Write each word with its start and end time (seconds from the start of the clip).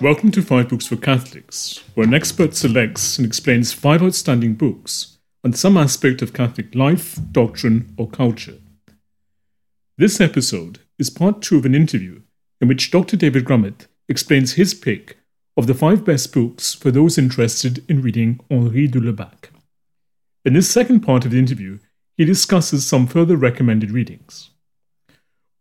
Welcome 0.00 0.30
to 0.30 0.40
Five 0.40 0.70
Books 0.70 0.86
for 0.86 0.96
Catholics, 0.96 1.84
where 1.92 2.06
an 2.06 2.14
expert 2.14 2.56
selects 2.56 3.18
and 3.18 3.26
explains 3.26 3.74
five 3.74 4.02
outstanding 4.02 4.54
books 4.54 5.18
on 5.44 5.52
some 5.52 5.76
aspect 5.76 6.22
of 6.22 6.32
Catholic 6.32 6.74
life, 6.74 7.18
doctrine, 7.32 7.92
or 7.98 8.08
culture. 8.08 8.56
This 9.98 10.18
episode 10.18 10.78
is 10.98 11.10
part 11.10 11.42
two 11.42 11.58
of 11.58 11.66
an 11.66 11.74
interview 11.74 12.22
in 12.62 12.68
which 12.68 12.90
Dr. 12.90 13.14
David 13.18 13.44
Grumett 13.44 13.88
explains 14.08 14.54
his 14.54 14.72
pick 14.72 15.18
of 15.54 15.66
the 15.66 15.74
five 15.74 16.02
best 16.02 16.32
books 16.32 16.72
for 16.72 16.90
those 16.90 17.18
interested 17.18 17.84
in 17.86 18.00
reading 18.00 18.40
Henri 18.50 18.86
de 18.86 19.00
Lubac. 19.00 19.50
In 20.46 20.54
this 20.54 20.70
second 20.70 21.00
part 21.00 21.26
of 21.26 21.32
the 21.32 21.38
interview, 21.38 21.78
he 22.16 22.24
discusses 22.24 22.86
some 22.86 23.06
further 23.06 23.36
recommended 23.36 23.90
readings. 23.90 24.48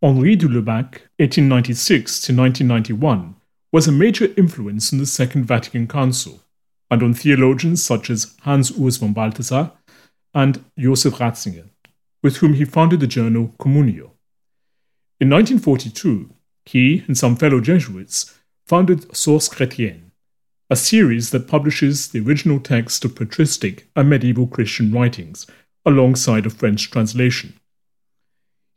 Henri 0.02 0.38
de 0.38 0.48
Lubac, 0.48 1.02
1896 1.18 2.22
to 2.22 2.34
1991, 2.34 3.36
was 3.72 3.88
a 3.88 3.92
major 3.92 4.34
influence 4.36 4.92
in 4.92 4.98
the 4.98 5.06
Second 5.06 5.46
Vatican 5.46 5.88
Council 5.88 6.42
and 6.90 7.04
on 7.04 7.14
theologians 7.14 7.84
such 7.84 8.10
as 8.10 8.36
Hans 8.42 8.72
Urs 8.72 9.00
von 9.00 9.14
Balthasar 9.14 9.72
and 10.34 10.64
Joseph 10.78 11.16
Ratzinger, 11.16 11.70
with 12.24 12.38
whom 12.38 12.54
he 12.54 12.66
founded 12.66 13.00
the 13.00 13.08
journal 13.08 13.54
Communio. 13.60 14.12
In 15.20 15.30
1942, 15.30 16.34
he 16.66 17.04
and 17.08 17.18
some 17.18 17.36
fellow 17.36 17.60
Jesuits 17.60 18.40
founded 18.66 19.16
Sources 19.16 19.50
chrétiennes, 19.50 20.12
a 20.70 20.76
series 20.76 21.32
that 21.32 21.48
publishes 21.48 22.10
the 22.10 22.20
original 22.20 22.60
text 22.60 23.04
of 23.06 23.16
patristic 23.16 23.90
and 23.96 24.10
medieval 24.10 24.48
Christian 24.48 24.92
writings 24.92 25.46
alongside 25.86 26.46
a 26.46 26.50
French 26.50 26.90
translation. 26.92 27.54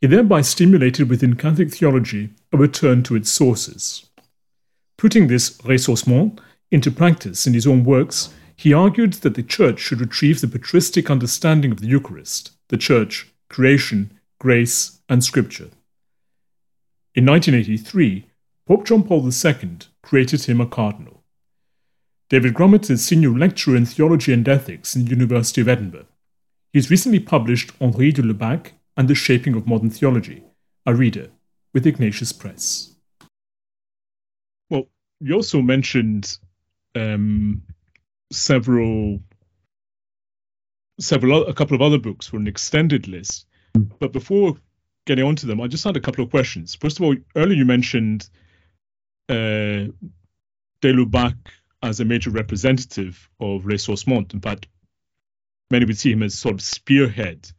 He 0.01 0.07
thereby 0.07 0.41
stimulated 0.41 1.09
within 1.09 1.35
Catholic 1.35 1.71
theology 1.73 2.31
a 2.51 2.57
return 2.57 3.03
to 3.03 3.15
its 3.15 3.29
sources. 3.29 4.09
Putting 4.97 5.27
this 5.27 5.57
ressourcement 5.59 6.39
into 6.71 6.91
practice 6.91 7.45
in 7.45 7.53
his 7.53 7.67
own 7.67 7.83
works, 7.83 8.33
he 8.55 8.73
argued 8.73 9.13
that 9.13 9.35
the 9.35 9.43
Church 9.43 9.79
should 9.79 9.99
retrieve 9.99 10.41
the 10.41 10.47
patristic 10.47 11.09
understanding 11.09 11.71
of 11.71 11.81
the 11.81 11.87
Eucharist, 11.87 12.51
the 12.69 12.77
Church, 12.77 13.31
creation, 13.49 14.19
grace, 14.39 14.99
and 15.09 15.23
Scripture. 15.23 15.69
In 17.15 17.25
1983, 17.25 18.25
Pope 18.65 18.85
John 18.85 19.03
Paul 19.03 19.29
II 19.29 19.77
created 20.01 20.45
him 20.45 20.61
a 20.61 20.65
cardinal. 20.65 21.23
David 22.29 22.53
Grumett 22.53 22.89
is 22.89 23.05
senior 23.05 23.29
lecturer 23.29 23.75
in 23.75 23.85
theology 23.85 24.33
and 24.33 24.47
ethics 24.47 24.95
in 24.95 25.03
the 25.03 25.11
University 25.11 25.61
of 25.61 25.67
Edinburgh. 25.67 26.07
He 26.71 26.79
has 26.79 26.89
recently 26.89 27.19
published 27.19 27.71
Henri 27.79 28.11
de 28.11 28.23
Lubac 28.23 28.71
and 28.97 29.07
the 29.07 29.15
Shaping 29.15 29.55
of 29.55 29.67
Modern 29.67 29.89
Theology, 29.89 30.43
a 30.85 30.95
reader, 30.95 31.29
with 31.73 31.85
Ignatius 31.85 32.31
Press. 32.31 32.92
You 35.19 35.35
also 35.35 35.61
mentioned 35.61 36.37
um, 36.95 37.63
several, 38.31 39.19
several, 40.99 41.47
a 41.47 41.53
couple 41.53 41.75
of 41.75 41.81
other 41.81 41.99
books 41.99 42.27
for 42.27 42.37
an 42.37 42.47
extended 42.47 43.07
list. 43.07 43.45
But 43.99 44.13
before 44.13 44.57
getting 45.05 45.25
onto 45.25 45.47
them, 45.47 45.61
I 45.61 45.67
just 45.67 45.83
had 45.83 45.97
a 45.97 46.01
couple 46.01 46.23
of 46.23 46.29
questions. 46.29 46.75
First 46.75 46.99
of 46.99 47.05
all, 47.05 47.15
earlier 47.35 47.57
you 47.57 47.65
mentioned 47.65 48.29
uh, 49.29 49.89
de 50.81 50.93
Lubac 50.93 51.35
as 51.81 51.99
a 51.99 52.05
major 52.05 52.29
representative 52.29 53.29
of 53.39 53.63
ressourcement. 53.63 54.33
In 54.33 54.41
fact, 54.41 54.67
many 55.71 55.85
would 55.85 55.97
see 55.97 56.11
him 56.11 56.23
as 56.23 56.37
sort 56.37 56.55
of 56.55 56.61
spearhead 56.61 57.49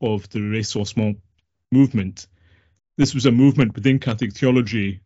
of 0.00 0.28
the 0.30 0.38
ressourcement 0.38 1.18
movement. 1.72 2.26
This 2.96 3.14
was 3.14 3.26
a 3.26 3.32
movement 3.32 3.74
within 3.74 3.98
Catholic 3.98 4.32
theology 4.32 5.00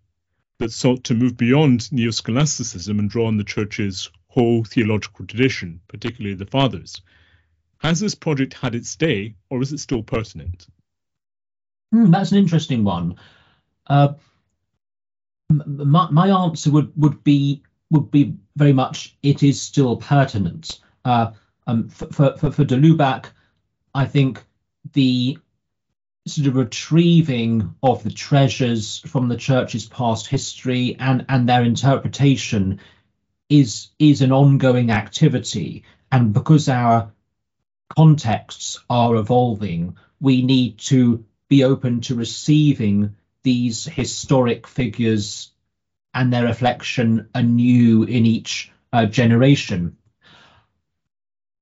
that 0.59 0.73
sought 0.73 1.05
to 1.05 1.14
move 1.14 1.37
beyond 1.37 1.81
neoscholasticism 1.92 2.98
and 2.98 3.09
draw 3.09 3.27
on 3.27 3.37
the 3.37 3.45
Church's 3.45 4.11
whole 4.28 4.65
theological 4.65 5.25
tradition, 5.27 5.81
particularly 5.88 6.34
the 6.34 6.47
Fathers. 6.47 7.00
Has 7.78 8.00
this 8.00 8.15
project 8.15 8.55
had 8.55 8.75
its 8.75 8.97
day, 8.97 9.34
or 9.50 9.62
is 9.62 9.72
it 9.72 9.78
still 9.78 10.03
pertinent? 10.03 10.66
Hmm, 11.93 12.10
that's 12.10 12.33
an 12.33 12.38
interesting 12.38 12.84
one. 12.84 13.16
Uh, 13.87 14.15
my, 15.49 16.10
my 16.10 16.28
answer 16.28 16.71
would, 16.71 16.93
would 16.97 17.25
be 17.25 17.62
would 17.91 18.10
be 18.10 18.34
very 18.56 18.72
much 18.72 19.16
it 19.22 19.43
is 19.43 19.60
still 19.60 19.97
pertinent. 19.97 20.81
Uh, 21.04 21.31
um, 21.66 21.88
for, 21.88 22.37
for, 22.37 22.50
for 22.50 22.65
De 22.65 22.77
Lubac, 22.77 23.27
I 23.94 24.04
think 24.04 24.44
the 24.93 25.38
sort 26.28 26.47
of 26.47 26.56
retrieving 26.56 27.75
of 27.83 28.03
the 28.03 28.11
treasures 28.11 28.99
from 29.00 29.28
the 29.28 29.37
church's 29.37 29.87
past 29.87 30.27
history 30.27 30.97
and, 30.99 31.25
and 31.28 31.49
their 31.49 31.62
interpretation 31.62 32.81
is 33.49 33.89
is 33.99 34.21
an 34.22 34.33
ongoing 34.33 34.91
activity. 34.91 35.84
And 36.12 36.33
because 36.33 36.69
our 36.69 37.12
contexts 37.89 38.81
are 38.91 39.16
evolving, 39.16 39.97
we 40.21 40.43
need 40.43 40.78
to 40.78 41.25
be 41.49 41.65
open 41.65 42.00
to 42.03 42.15
receiving 42.15 43.15
these 43.43 43.87
historic 43.87 44.66
figures 44.66 45.50
and 46.12 46.33
their 46.33 46.45
reflection 46.45 47.28
anew 47.34 48.03
in 48.03 48.27
each 48.27 48.71
uh, 48.93 49.06
generation. 49.06 49.97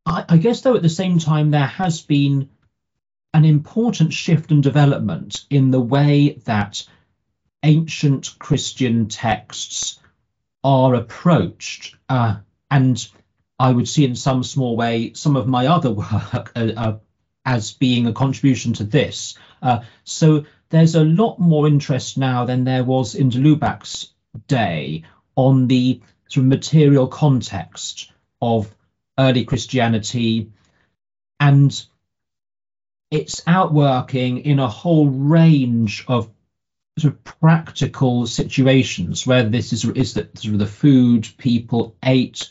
I, 0.04 0.24
I 0.28 0.36
guess, 0.38 0.60
though, 0.60 0.76
at 0.76 0.82
the 0.82 0.88
same 0.88 1.18
time, 1.18 1.50
there 1.50 1.66
has 1.66 2.00
been 2.00 2.48
an 3.36 3.44
important 3.44 4.14
shift 4.14 4.50
and 4.50 4.62
development 4.62 5.44
in 5.50 5.70
the 5.70 5.80
way 5.80 6.40
that 6.46 6.82
ancient 7.62 8.34
Christian 8.38 9.08
texts 9.08 10.00
are 10.64 10.94
approached. 10.94 11.96
Uh, 12.08 12.36
and 12.70 13.06
I 13.58 13.72
would 13.72 13.90
see 13.90 14.06
in 14.06 14.16
some 14.16 14.42
small 14.42 14.74
way 14.74 15.12
some 15.12 15.36
of 15.36 15.46
my 15.46 15.66
other 15.66 15.90
work 16.02 16.50
uh, 16.56 16.72
uh, 16.74 16.98
as 17.44 17.74
being 17.74 18.06
a 18.06 18.14
contribution 18.14 18.72
to 18.72 18.84
this. 18.84 19.36
Uh, 19.60 19.80
so 20.04 20.46
there's 20.70 20.94
a 20.94 21.04
lot 21.04 21.38
more 21.38 21.66
interest 21.66 22.16
now 22.16 22.46
than 22.46 22.64
there 22.64 22.84
was 22.84 23.14
in 23.14 23.28
de 23.28 23.38
Lubac's 23.38 24.14
day 24.48 25.04
on 25.34 25.66
the 25.66 26.00
sort 26.30 26.44
of 26.44 26.48
material 26.48 27.06
context 27.06 28.10
of 28.40 28.74
early 29.18 29.44
Christianity 29.44 30.52
and 31.38 31.86
it's 33.10 33.42
outworking 33.46 34.38
in 34.38 34.58
a 34.58 34.68
whole 34.68 35.08
range 35.08 36.04
of 36.08 36.30
sort 36.98 37.14
of 37.14 37.24
practical 37.24 38.26
situations 38.26 39.26
whether 39.26 39.48
this 39.48 39.72
is 39.72 39.84
is 39.84 40.14
that 40.14 40.38
sort 40.38 40.54
of 40.54 40.58
the 40.58 40.66
food 40.66 41.28
people 41.36 41.94
ate, 42.02 42.50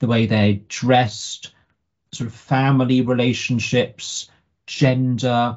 the 0.00 0.06
way 0.06 0.26
they 0.26 0.64
dressed, 0.68 1.52
sort 2.12 2.28
of 2.28 2.34
family 2.34 3.00
relationships, 3.00 4.28
gender, 4.66 5.56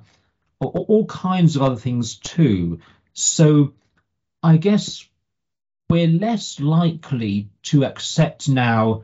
all, 0.59 0.85
all 0.87 1.05
kinds 1.05 1.55
of 1.55 1.63
other 1.63 1.75
things 1.75 2.15
too. 2.15 2.79
So 3.13 3.73
I 4.43 4.57
guess 4.57 5.07
we're 5.89 6.07
less 6.07 6.59
likely 6.59 7.49
to 7.63 7.83
accept 7.83 8.47
now 8.47 9.03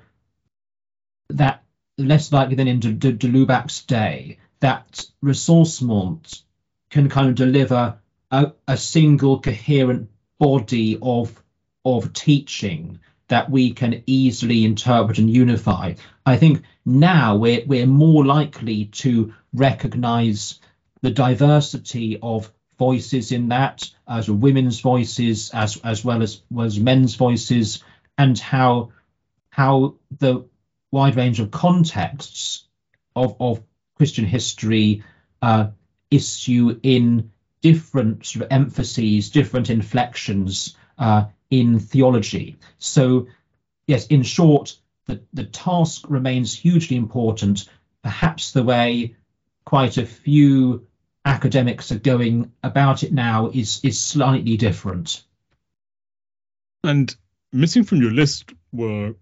that 1.30 1.64
less 1.98 2.32
likely 2.32 2.56
than 2.56 2.68
in 2.68 2.80
De, 2.80 2.94
De, 2.94 3.12
De 3.12 3.28
Lubac's 3.28 3.84
day 3.84 4.38
that 4.60 5.06
ressourcement 5.24 6.42
can 6.90 7.10
kind 7.10 7.30
of 7.30 7.36
deliver 7.36 7.98
a, 8.32 8.54
a 8.68 8.78
single 8.78 9.40
coherent 9.40 10.10
body 10.40 10.98
of 11.02 11.42
of 11.84 12.14
teaching 12.14 13.00
that 13.28 13.50
we 13.50 13.74
can 13.74 14.04
easily 14.06 14.66
interpret 14.66 15.18
and 15.18 15.30
unify. 15.30 15.94
I 16.26 16.38
think 16.38 16.64
now 16.86 17.36
we're 17.36 17.66
we're 17.66 17.88
more 17.88 18.26
likely 18.26 18.86
to 18.86 19.34
recognize 19.54 20.60
the 21.02 21.12
diversity 21.12 22.20
of 22.22 22.52
voices 22.78 23.32
in 23.32 23.50
that, 23.50 23.90
as 24.08 24.30
women's 24.30 24.80
voices, 24.80 25.50
as 25.52 25.78
as 25.78 26.04
well 26.04 26.22
as 26.22 26.42
was 26.50 26.80
men's 26.80 27.16
voices, 27.16 27.84
and 28.18 28.38
how 28.38 28.92
how 29.50 29.96
the 30.20 30.46
wide 30.92 31.16
range 31.16 31.40
of 31.40 31.52
contexts 31.52 32.68
of 33.16 33.36
of 33.40 33.62
Christian 33.96 34.26
history 34.26 35.04
uh, 35.42 35.70
issue 36.12 36.80
in 36.84 37.32
different 37.62 38.26
sort 38.26 38.46
of 38.46 38.52
emphases, 38.52 39.30
different 39.30 39.70
inflections 39.70 40.76
uh, 40.98 41.26
in 41.50 41.80
theology. 41.80 42.58
So, 42.78 43.28
yes, 43.88 44.08
in 44.08 44.24
short, 44.24 44.78
the, 45.06 45.22
the 45.34 45.46
task 45.46 46.06
remains 46.10 46.54
hugely 46.54 46.98
important, 46.98 47.70
perhaps 48.04 48.52
the 48.52 48.64
way 48.64 49.16
quite 49.66 49.98
a 49.98 50.06
few 50.06 50.88
academics 51.26 51.92
are 51.92 52.00
going 52.00 52.52
about 52.64 53.04
it 53.04 53.12
now 53.12 53.50
is 53.50 53.80
is 53.84 54.00
slightly 54.00 54.58
different. 54.58 55.24
And 56.84 57.16
missing 57.52 57.84
from 57.84 58.02
your 58.02 58.12
list 58.12 58.54
were 58.72 59.16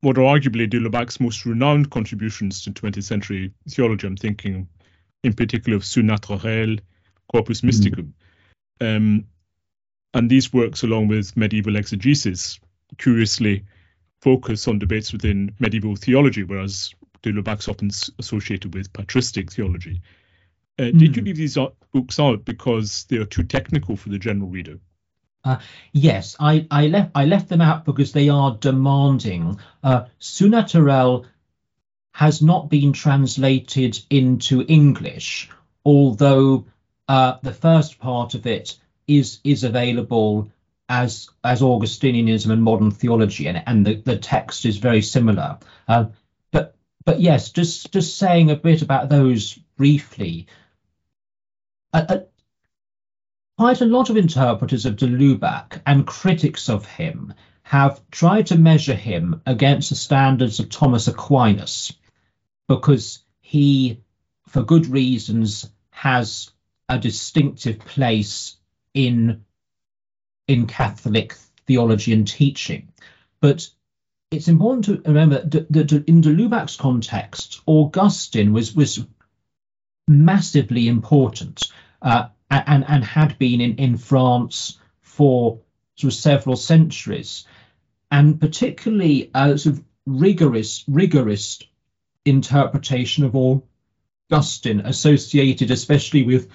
what 0.00 0.16
are 0.16 0.22
arguably 0.22 0.68
de 0.68 0.78
Lubac's 0.78 1.20
most 1.20 1.44
renowned 1.44 1.90
contributions 1.90 2.62
to 2.62 2.70
20th 2.70 3.04
century 3.04 3.52
theology. 3.68 4.06
I'm 4.06 4.16
thinking 4.16 4.68
in 5.22 5.34
particular 5.34 5.76
of 5.76 5.82
Surnaturel, 5.82 6.80
Corpus 7.30 7.60
Mysticum. 7.60 8.12
Mm. 8.80 8.96
Um, 8.96 9.24
and 10.14 10.30
these 10.30 10.52
works, 10.52 10.82
along 10.82 11.08
with 11.08 11.36
medieval 11.36 11.76
exegesis, 11.76 12.58
curiously 12.98 13.64
focus 14.22 14.66
on 14.68 14.78
debates 14.78 15.12
within 15.12 15.54
medieval 15.60 15.96
theology, 15.96 16.42
whereas 16.42 16.94
de 17.22 17.32
Lubac's 17.32 17.68
often 17.68 17.90
associated 18.18 18.74
with 18.74 18.92
patristic 18.92 19.52
theology. 19.52 20.00
Uh, 20.78 20.84
mm. 20.84 20.98
Did 20.98 21.16
you 21.16 21.22
hmm. 21.22 21.26
leave 21.26 21.36
these 21.36 21.58
books 21.92 22.18
out 22.18 22.44
because 22.44 23.04
they 23.04 23.18
are 23.18 23.26
too 23.26 23.42
technical 23.42 23.96
for 23.96 24.08
the 24.08 24.18
general 24.18 24.48
reader? 24.48 24.78
Uh, 25.42 25.58
yes, 25.92 26.36
I, 26.38 26.66
I 26.70 26.88
left 26.88 27.12
I 27.14 27.24
left 27.24 27.48
them 27.48 27.60
out 27.62 27.84
because 27.84 28.12
they 28.12 28.28
are 28.28 28.56
demanding. 28.56 29.58
Uh, 29.82 30.04
Surnaturel 30.20 31.26
has 32.12 32.42
not 32.42 32.68
been 32.68 32.92
translated 32.92 33.98
into 34.10 34.62
English, 34.62 35.48
although 35.84 36.66
uh, 37.08 37.38
the 37.42 37.52
first 37.52 37.98
part 37.98 38.34
of 38.34 38.46
it 38.46 38.78
is 39.06 39.40
is 39.42 39.64
available 39.64 40.50
as 40.88 41.30
as 41.42 41.62
Augustinianism 41.62 42.50
and 42.50 42.62
modern 42.62 42.90
theology, 42.90 43.46
and, 43.46 43.62
and 43.66 43.86
the, 43.86 43.94
the 43.94 44.18
text 44.18 44.66
is 44.66 44.76
very 44.76 45.00
similar. 45.00 45.58
Uh, 45.88 46.06
but 46.50 46.76
but 47.04 47.20
yes, 47.20 47.50
just 47.50 47.92
just 47.92 48.18
saying 48.18 48.50
a 48.50 48.56
bit 48.56 48.82
about 48.82 49.08
those 49.08 49.54
briefly. 49.76 50.48
Quite 53.60 53.82
a 53.82 53.84
lot 53.84 54.08
of 54.08 54.16
interpreters 54.16 54.86
of 54.86 54.96
de 54.96 55.06
Lubac 55.06 55.82
and 55.84 56.06
critics 56.06 56.70
of 56.70 56.86
him 56.86 57.34
have 57.62 58.00
tried 58.10 58.46
to 58.46 58.56
measure 58.56 58.94
him 58.94 59.42
against 59.44 59.90
the 59.90 59.96
standards 59.96 60.60
of 60.60 60.70
Thomas 60.70 61.08
Aquinas, 61.08 61.92
because 62.68 63.18
he, 63.42 64.00
for 64.48 64.62
good 64.62 64.86
reasons, 64.86 65.70
has 65.90 66.50
a 66.88 66.98
distinctive 66.98 67.80
place 67.80 68.56
in 68.94 69.44
in 70.48 70.66
Catholic 70.66 71.36
theology 71.66 72.14
and 72.14 72.26
teaching. 72.26 72.88
But 73.42 73.68
it's 74.30 74.48
important 74.48 74.86
to 74.86 75.02
remember 75.06 75.44
that 75.44 75.92
in 76.06 76.22
de 76.22 76.30
Lubac's 76.30 76.76
context, 76.76 77.60
Augustine 77.66 78.54
was 78.54 78.74
was 78.74 79.04
massively 80.08 80.88
important 80.88 81.70
uh, 82.00 82.28
and 82.50 82.84
and 82.88 83.04
had 83.04 83.38
been 83.38 83.60
in 83.60 83.76
in 83.76 83.96
France 83.96 84.78
for 85.02 85.60
sort 85.96 86.12
of 86.12 86.18
several 86.18 86.56
centuries, 86.56 87.46
and 88.10 88.40
particularly 88.40 89.30
a 89.34 89.56
sort 89.56 89.76
of 89.76 89.84
rigorous 90.06 90.84
rigorous 90.88 91.62
interpretation 92.24 93.24
of 93.24 93.36
Augustine 93.36 94.80
associated 94.80 95.70
especially 95.70 96.24
with 96.24 96.48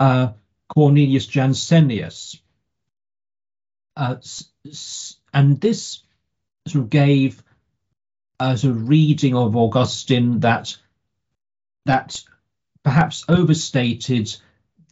uh, 0.00 0.32
Cornelius 0.74 1.26
Jansenius, 1.26 2.40
uh, 3.96 4.16
and 5.34 5.60
this 5.60 6.02
sort 6.66 6.84
of 6.84 6.90
gave 6.90 7.42
a 8.38 8.56
sort 8.56 8.76
of 8.76 8.88
reading 8.88 9.34
of 9.34 9.56
Augustine 9.56 10.40
that 10.40 10.76
that 11.84 12.22
perhaps 12.82 13.24
overstated 13.28 14.34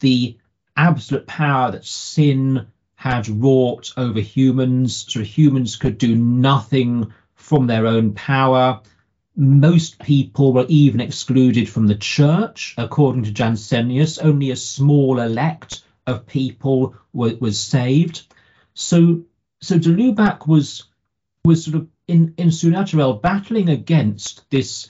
the 0.00 0.38
absolute 0.76 1.26
power 1.26 1.70
that 1.72 1.84
sin 1.84 2.66
had 2.94 3.28
wrought 3.28 3.92
over 3.96 4.20
humans. 4.20 5.06
So 5.08 5.22
humans 5.22 5.76
could 5.76 5.98
do 5.98 6.14
nothing 6.14 7.12
from 7.34 7.66
their 7.66 7.86
own 7.86 8.12
power. 8.14 8.80
Most 9.36 9.98
people 9.98 10.52
were 10.52 10.66
even 10.68 11.00
excluded 11.00 11.68
from 11.68 11.86
the 11.86 11.94
church, 11.94 12.74
according 12.76 13.24
to 13.24 13.32
Jansenius. 13.32 14.18
Only 14.22 14.50
a 14.50 14.56
small 14.56 15.20
elect 15.20 15.82
of 16.06 16.26
people 16.26 16.94
were, 17.12 17.36
was 17.40 17.58
saved. 17.58 18.26
So, 18.74 19.22
so 19.62 19.78
de 19.78 19.88
Lubac 19.88 20.46
was 20.46 20.84
was 21.44 21.64
sort 21.64 21.76
of 21.76 21.88
in 22.06 22.34
in 22.36 22.48
Surnaturel 22.48 23.22
battling 23.22 23.70
against 23.70 24.48
this 24.50 24.88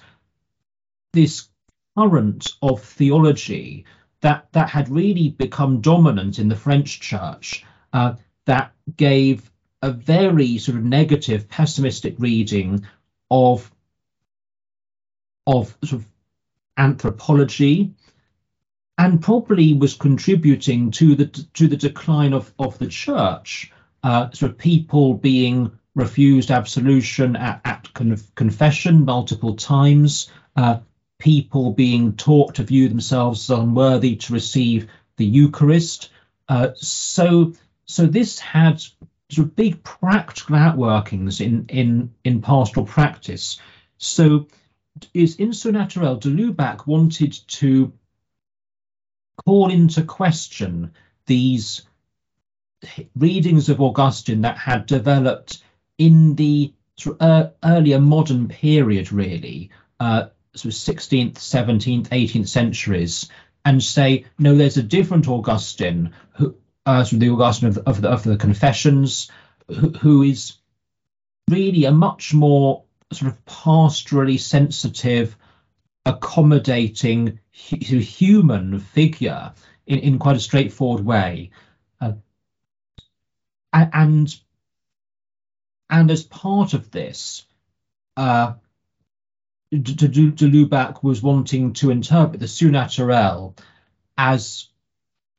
this 1.13 1.49
current 1.97 2.55
of 2.63 2.83
theology 2.83 3.85
that 4.21 4.49
that 4.53 4.69
had 4.69 4.89
really 4.89 5.31
become 5.31 5.81
dominant 5.81 6.39
in 6.39 6.49
the 6.49 6.57
French 6.57 7.01
church 7.01 7.65
uh, 7.93 8.15
that 8.45 8.73
gave 8.97 9.51
a 9.83 9.91
very 9.91 10.59
sort 10.59 10.77
of 10.77 10.85
negative, 10.85 11.49
pessimistic 11.49 12.15
reading 12.19 12.85
of 13.31 13.71
of 15.47 15.77
sort 15.85 16.03
of 16.03 16.09
anthropology 16.77 17.95
and 18.99 19.23
probably 19.23 19.73
was 19.73 19.95
contributing 19.95 20.91
to 20.91 21.15
the 21.15 21.27
to 21.55 21.67
the 21.67 21.77
decline 21.77 22.33
of 22.33 22.53
of 22.59 22.79
the 22.79 22.87
church 22.87 23.73
uh, 24.03 24.31
sort 24.33 24.53
of 24.53 24.59
people 24.59 25.15
being 25.15 25.73
refused 25.95 26.51
absolution 26.51 27.37
at, 27.37 27.61
at 27.65 27.89
of 27.99 28.35
confession 28.35 29.05
multiple 29.05 29.57
times, 29.57 30.31
uh, 30.57 30.79
people 31.21 31.73
being 31.73 32.15
taught 32.15 32.57
to 32.57 32.65
view 32.65 32.89
themselves 32.89 33.49
as 33.49 33.59
unworthy 33.59 34.17
to 34.17 34.33
receive 34.33 34.89
the 35.17 35.25
Eucharist. 35.25 36.11
Uh, 36.49 36.71
so, 36.75 37.53
so 37.87 38.07
this 38.07 38.41
had 38.41 38.81
sort 39.29 39.47
of 39.47 39.55
big 39.55 39.83
practical 39.85 40.57
outworkings 40.57 41.41
in 41.41 41.67
in 41.69 42.13
in 42.25 42.43
pastoral 42.43 42.87
practice. 42.87 43.61
So, 43.99 44.49
is 45.15 45.37
in 45.37 45.51
de 45.51 45.57
Lubac 45.57 46.87
wanted 46.87 47.33
to 47.33 47.93
call 49.47 49.71
into 49.71 50.03
question 50.03 50.93
these 51.27 51.83
readings 53.15 53.69
of 53.69 53.81
Augustine 53.81 54.43
that 54.43 54.57
had 54.57 54.87
developed 54.87 55.63
in 55.99 56.35
the 56.35 56.73
uh, 57.21 57.49
earlier 57.65 58.01
modern 58.01 58.49
period, 58.49 59.13
really, 59.13 59.71
uh, 59.99 60.27
sort 60.55 60.75
of 60.75 60.81
16th, 60.81 61.35
17th, 61.35 62.09
18th 62.09 62.49
centuries, 62.49 63.29
and 63.65 63.83
say, 63.83 64.25
no, 64.39 64.57
there's 64.57 64.77
a 64.77 64.83
different 64.83 65.29
Augustine, 65.29 66.13
who, 66.33 66.57
uh, 66.87 67.05
sort 67.05 67.15
of 67.15 67.21
the 67.21 67.31
Augustine 67.31 67.69
of 67.69 67.75
the, 67.75 67.83
of 67.89 68.01
the, 68.01 68.09
of 68.09 68.23
the 68.25 68.37
Confessions, 68.37 69.31
who, 69.69 69.91
who 69.91 70.23
is 70.23 70.55
really 71.49 71.85
a 71.85 71.93
much 71.93 72.33
more 72.33 72.85
sort 73.13 73.33
of 73.33 73.45
pastorally 73.45 74.39
sensitive, 74.39 75.37
accommodating, 76.07 77.39
hu- 77.69 77.99
human 77.99 78.79
figure 78.79 79.53
in, 79.87 79.99
in 79.99 80.19
quite 80.19 80.37
a 80.37 80.41
straightforward 80.41 81.05
way. 81.05 81.51
Uh, 82.01 82.13
and 83.73 84.35
and 85.91 86.11
as 86.11 86.23
part 86.23 86.73
of 86.75 86.91
this, 86.91 87.45
uh, 88.17 88.55
de, 89.71 89.79
de, 89.79 90.31
de 90.31 90.49
Lubac 90.49 91.03
was 91.03 91.23
wanting 91.23 91.73
to 91.75 91.91
interpret 91.91 92.41
the 92.41 92.47
surnaturel 92.47 93.57
as 94.19 94.69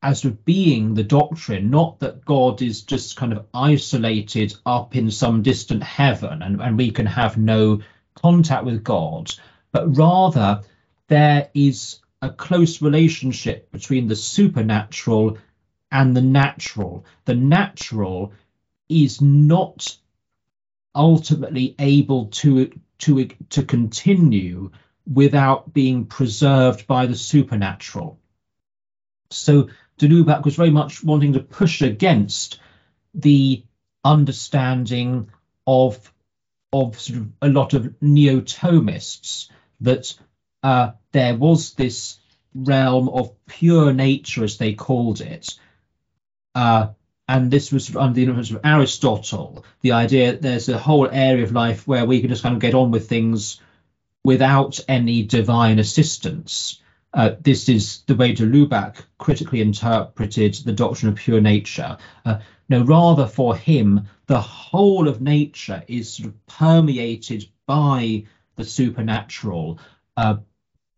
as 0.03 0.25
of 0.25 0.43
being 0.45 0.95
the 0.95 1.03
doctrine, 1.03 1.69
not 1.69 1.99
that 1.99 2.25
God 2.25 2.63
is 2.63 2.81
just 2.81 3.15
kind 3.15 3.33
of 3.33 3.45
isolated 3.53 4.55
up 4.65 4.95
in 4.95 5.11
some 5.11 5.43
distant 5.43 5.83
heaven 5.83 6.41
and, 6.41 6.59
and 6.59 6.75
we 6.75 6.89
can 6.89 7.05
have 7.05 7.37
no 7.37 7.81
contact 8.15 8.65
with 8.65 8.83
God, 8.83 9.31
but 9.71 9.95
rather 9.95 10.61
there 11.07 11.49
is 11.53 11.99
a 12.23 12.31
close 12.31 12.81
relationship 12.81 13.71
between 13.71 14.07
the 14.07 14.15
supernatural 14.15 15.37
and 15.91 16.15
the 16.15 16.21
natural. 16.21 17.05
The 17.25 17.35
natural 17.35 18.33
is 18.89 19.21
not 19.21 19.97
ultimately 20.95 21.75
able 21.77 22.27
to 22.27 22.71
to 23.01 23.27
to 23.49 23.63
continue 23.63 24.71
without 25.05 25.73
being 25.73 26.05
preserved 26.05 26.87
by 26.87 27.05
the 27.05 27.15
supernatural. 27.15 28.19
So 29.29 29.69
de 29.97 30.23
was 30.23 30.55
very 30.55 30.71
much 30.71 31.03
wanting 31.03 31.33
to 31.33 31.39
push 31.39 31.81
against 31.81 32.59
the 33.13 33.63
understanding 34.03 35.29
of 35.67 36.11
of 36.73 36.99
sort 36.99 37.19
of 37.19 37.31
a 37.41 37.49
lot 37.49 37.73
of 37.73 38.01
neo-Thomists 38.01 39.49
that 39.81 40.13
uh, 40.63 40.91
there 41.11 41.35
was 41.35 41.73
this 41.73 42.19
realm 42.55 43.09
of 43.09 43.33
pure 43.45 43.93
nature, 43.93 44.43
as 44.43 44.57
they 44.57 44.73
called 44.73 45.21
it. 45.21 45.59
Uh, 46.55 46.89
and 47.31 47.49
this 47.49 47.71
was 47.71 47.95
under 47.95 48.13
the 48.13 48.23
influence 48.23 48.51
of 48.51 48.59
Aristotle, 48.65 49.63
the 49.79 49.93
idea 49.93 50.33
that 50.33 50.41
there's 50.41 50.67
a 50.67 50.77
whole 50.77 51.07
area 51.09 51.45
of 51.45 51.53
life 51.53 51.87
where 51.87 52.05
we 52.05 52.19
can 52.19 52.29
just 52.29 52.43
kind 52.43 52.55
of 52.55 52.59
get 52.61 52.73
on 52.73 52.91
with 52.91 53.07
things 53.07 53.61
without 54.25 54.81
any 54.89 55.23
divine 55.23 55.79
assistance. 55.79 56.81
Uh, 57.13 57.31
this 57.39 57.69
is 57.69 58.01
the 58.07 58.15
way 58.15 58.33
de 58.33 58.45
Lubac 58.45 58.97
critically 59.17 59.61
interpreted 59.61 60.55
the 60.55 60.73
doctrine 60.73 61.09
of 61.09 61.15
pure 61.17 61.39
nature. 61.39 61.95
Uh, 62.25 62.39
no, 62.67 62.83
rather 62.83 63.25
for 63.25 63.55
him, 63.55 64.07
the 64.27 64.41
whole 64.41 65.07
of 65.07 65.21
nature 65.21 65.83
is 65.87 66.13
sort 66.13 66.27
of 66.27 66.47
permeated 66.47 67.45
by 67.65 68.25
the 68.57 68.65
supernatural, 68.65 69.79
uh, 70.17 70.35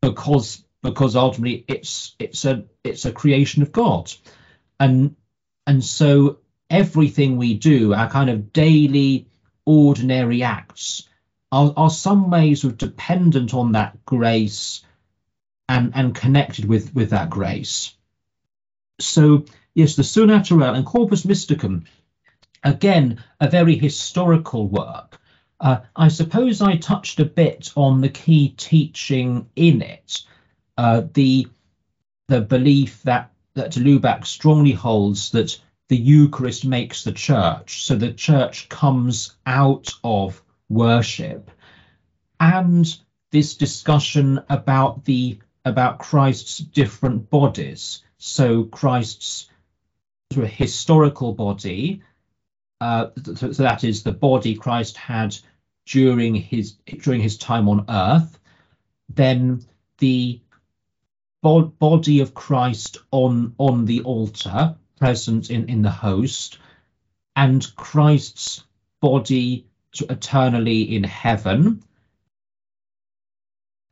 because 0.01 0.63
because 0.81 1.15
ultimately 1.15 1.63
it's 1.67 2.15
it's 2.17 2.43
a 2.45 2.65
it's 2.83 3.05
a 3.05 3.11
creation 3.11 3.61
of 3.61 3.71
God, 3.71 4.11
and 4.79 5.15
and 5.65 5.83
so 5.83 6.39
everything 6.69 7.37
we 7.37 7.53
do, 7.53 7.93
our 7.93 8.09
kind 8.09 8.29
of 8.29 8.51
daily 8.53 9.27
ordinary 9.65 10.43
acts 10.43 11.07
are, 11.51 11.73
are 11.77 11.89
some 11.89 12.29
ways 12.29 12.63
of 12.63 12.77
dependent 12.77 13.53
on 13.53 13.73
that 13.73 14.05
grace 14.05 14.83
and, 15.69 15.91
and 15.95 16.15
connected 16.15 16.65
with, 16.65 16.93
with 16.93 17.11
that 17.11 17.29
grace. 17.29 17.93
So, 18.99 19.45
yes, 19.73 19.95
the 19.95 20.03
Surnaturel 20.03 20.75
and 20.75 20.85
Corpus 20.85 21.25
Mysticum, 21.25 21.85
again, 22.63 23.23
a 23.39 23.49
very 23.49 23.77
historical 23.77 24.67
work. 24.67 25.19
Uh, 25.59 25.79
I 25.95 26.09
suppose 26.09 26.61
I 26.61 26.75
touched 26.77 27.19
a 27.19 27.25
bit 27.25 27.71
on 27.75 28.01
the 28.01 28.09
key 28.09 28.49
teaching 28.49 29.47
in 29.55 29.81
it, 29.81 30.23
uh, 30.77 31.03
the 31.13 31.47
the 32.29 32.41
belief 32.41 33.03
that 33.03 33.32
that 33.55 33.73
Lubac 33.73 34.25
strongly 34.25 34.71
holds 34.71 35.31
that 35.31 35.59
the 35.89 35.97
Eucharist 35.97 36.65
makes 36.65 37.03
the 37.03 37.11
church, 37.11 37.83
so 37.83 37.95
the 37.95 38.13
church 38.13 38.69
comes 38.69 39.35
out 39.45 39.93
of 40.03 40.41
worship, 40.69 41.51
and 42.39 42.97
this 43.31 43.55
discussion 43.55 44.39
about 44.49 45.05
the 45.05 45.39
about 45.65 45.99
Christ's 45.99 46.57
different 46.57 47.29
bodies. 47.29 48.01
So 48.17 48.63
Christ's 48.65 49.49
sort 50.31 50.45
of 50.45 50.51
historical 50.51 51.33
body, 51.33 52.01
uh, 52.81 53.07
so 53.35 53.47
that 53.49 53.83
is 53.83 54.03
the 54.03 54.11
body 54.11 54.55
Christ 54.55 54.97
had 54.97 55.37
during 55.85 56.33
his 56.35 56.73
during 57.01 57.21
his 57.21 57.37
time 57.37 57.67
on 57.69 57.85
earth, 57.89 58.39
then 59.13 59.61
the 59.99 60.39
body 61.43 62.21
of 62.21 62.33
Christ 62.33 62.97
on 63.11 63.53
on 63.59 63.85
the 63.85 64.01
altar, 64.01 64.75
present 64.97 65.51
in 65.51 65.69
in 65.69 65.81
the 65.81 65.91
host, 65.91 66.57
and 67.35 67.75
Christ's 67.75 68.63
body 69.01 69.67
eternally 70.09 70.95
in 70.95 71.03
heaven, 71.03 71.83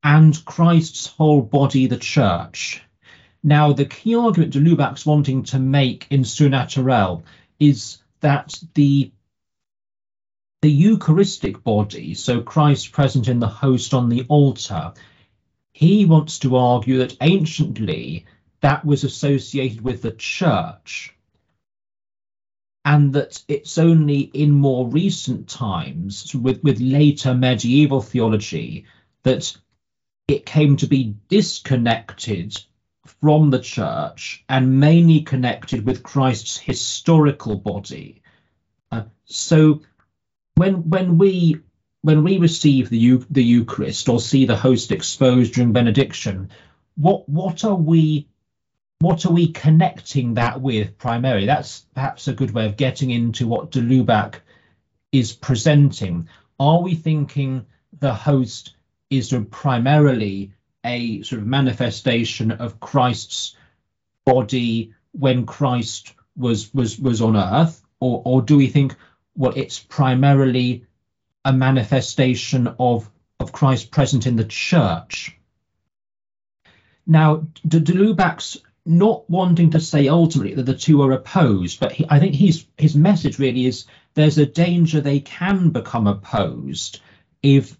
and 0.03 0.46
Christ's 0.46 1.08
whole 1.08 1.41
body, 1.41 1.88
the 1.88 1.98
church. 1.98 2.81
Now, 3.43 3.74
the 3.74 3.86
key 3.86 4.15
argument 4.15 4.53
de 4.53 4.60
Lubac's 4.60 5.05
wanting 5.05 5.43
to 5.43 5.60
make 5.60 6.08
in 6.10 6.22
Surnaturel 6.22 7.24
is 7.60 7.98
that 8.22 8.63
the 8.74 9.12
the 10.62 10.72
Eucharistic 10.72 11.63
body, 11.63 12.13
so 12.13 12.41
Christ 12.41 12.91
present 12.91 13.27
in 13.27 13.39
the 13.39 13.48
host 13.48 13.96
on 13.96 14.10
the 14.10 14.25
altar, 14.29 14.93
he 15.73 16.05
wants 16.05 16.39
to 16.39 16.55
argue 16.55 16.97
that 16.99 17.17
anciently 17.21 18.25
that 18.61 18.85
was 18.85 19.03
associated 19.03 19.81
with 19.81 20.01
the 20.01 20.11
church 20.11 21.15
and 22.83 23.13
that 23.13 23.41
it's 23.47 23.77
only 23.77 24.19
in 24.19 24.51
more 24.51 24.87
recent 24.87 25.47
times, 25.47 26.33
with, 26.33 26.63
with 26.63 26.79
later 26.79 27.33
medieval 27.33 28.01
theology, 28.01 28.85
that 29.23 29.55
it 30.27 30.45
came 30.45 30.75
to 30.77 30.87
be 30.87 31.15
disconnected 31.29 32.59
from 33.05 33.49
the 33.49 33.59
church 33.59 34.43
and 34.49 34.79
mainly 34.79 35.21
connected 35.21 35.85
with 35.85 36.03
Christ's 36.03 36.57
historical 36.57 37.55
body. 37.55 38.21
Uh, 38.91 39.03
so 39.25 39.81
when 40.55 40.89
when 40.89 41.17
we 41.17 41.61
when 42.01 42.24
we 42.24 42.38
receive 42.38 42.89
the 42.89 43.24
the 43.29 43.43
Eucharist 43.43 44.10
or 44.10 44.20
see 44.20 44.46
the 44.46 44.55
host 44.55 44.91
exposed 44.91 45.53
during 45.53 45.72
benediction, 45.72 46.50
what 46.96 47.27
what 47.29 47.63
are 47.63 47.75
we 47.75 48.27
what 49.00 49.25
are 49.25 49.34
we 49.34 49.51
connecting 49.51 50.36
that 50.36 50.62
with 50.62 50.98
primarily? 50.98 51.46
That's 51.46 51.86
perhaps 51.96 52.27
a 52.27 52.34
good 52.34 52.51
way 52.51 52.65
of 52.65 52.77
getting 52.77 53.10
into 53.10 53.48
what 53.48 53.72
de 53.72 53.81
Lubac 53.81 54.36
is 55.12 55.34
presenting. 55.34 56.27
Are 56.60 56.81
we 56.81 56.96
thinking 56.96 57.65
the 58.00 58.13
host 58.13 58.75
is 59.10 59.34
primarily 59.50 60.53
a 60.84 61.22
sort 61.24 61.41
of 61.41 61.48
manifestation 61.48 62.51
of 62.51 62.79
Christ's 62.79 63.55
body 64.25 64.93
when 65.12 65.46
Christ 65.46 66.13
was 66.36 66.74
was 66.74 66.98
was 66.98 67.22
on 67.22 67.36
earth, 67.36 67.84
or 68.00 68.22
or 68.25 68.41
do 68.41 68.58
we 68.58 68.67
think 68.67 68.96
well 69.36 69.53
it's 69.55 69.79
primarily 69.79 70.86
a 71.45 71.53
manifestation 71.53 72.67
of 72.79 73.10
of 73.39 73.51
Christ 73.51 73.91
present 73.91 74.27
in 74.27 74.36
the 74.36 74.45
church? 74.45 75.38
Now, 77.07 77.48
de, 77.67 77.79
de 77.79 77.93
Lubac's 77.93 78.57
not 78.86 79.29
wanting 79.29 79.71
to 79.71 79.79
say 79.79 80.07
ultimately 80.07 80.55
that 80.55 80.65
the 80.65 80.77
two 80.77 81.01
are 81.01 81.12
opposed, 81.12 81.79
but 81.79 81.91
he, 81.91 82.05
I 82.10 82.19
think 82.19 82.36
his 82.36 82.65
his 82.77 82.95
message 82.95 83.39
really 83.39 83.65
is 83.65 83.86
there's 84.13 84.38
a 84.38 84.45
danger 84.45 85.01
they 85.01 85.19
can 85.19 85.69
become 85.69 86.07
opposed 86.07 87.00
if 87.41 87.77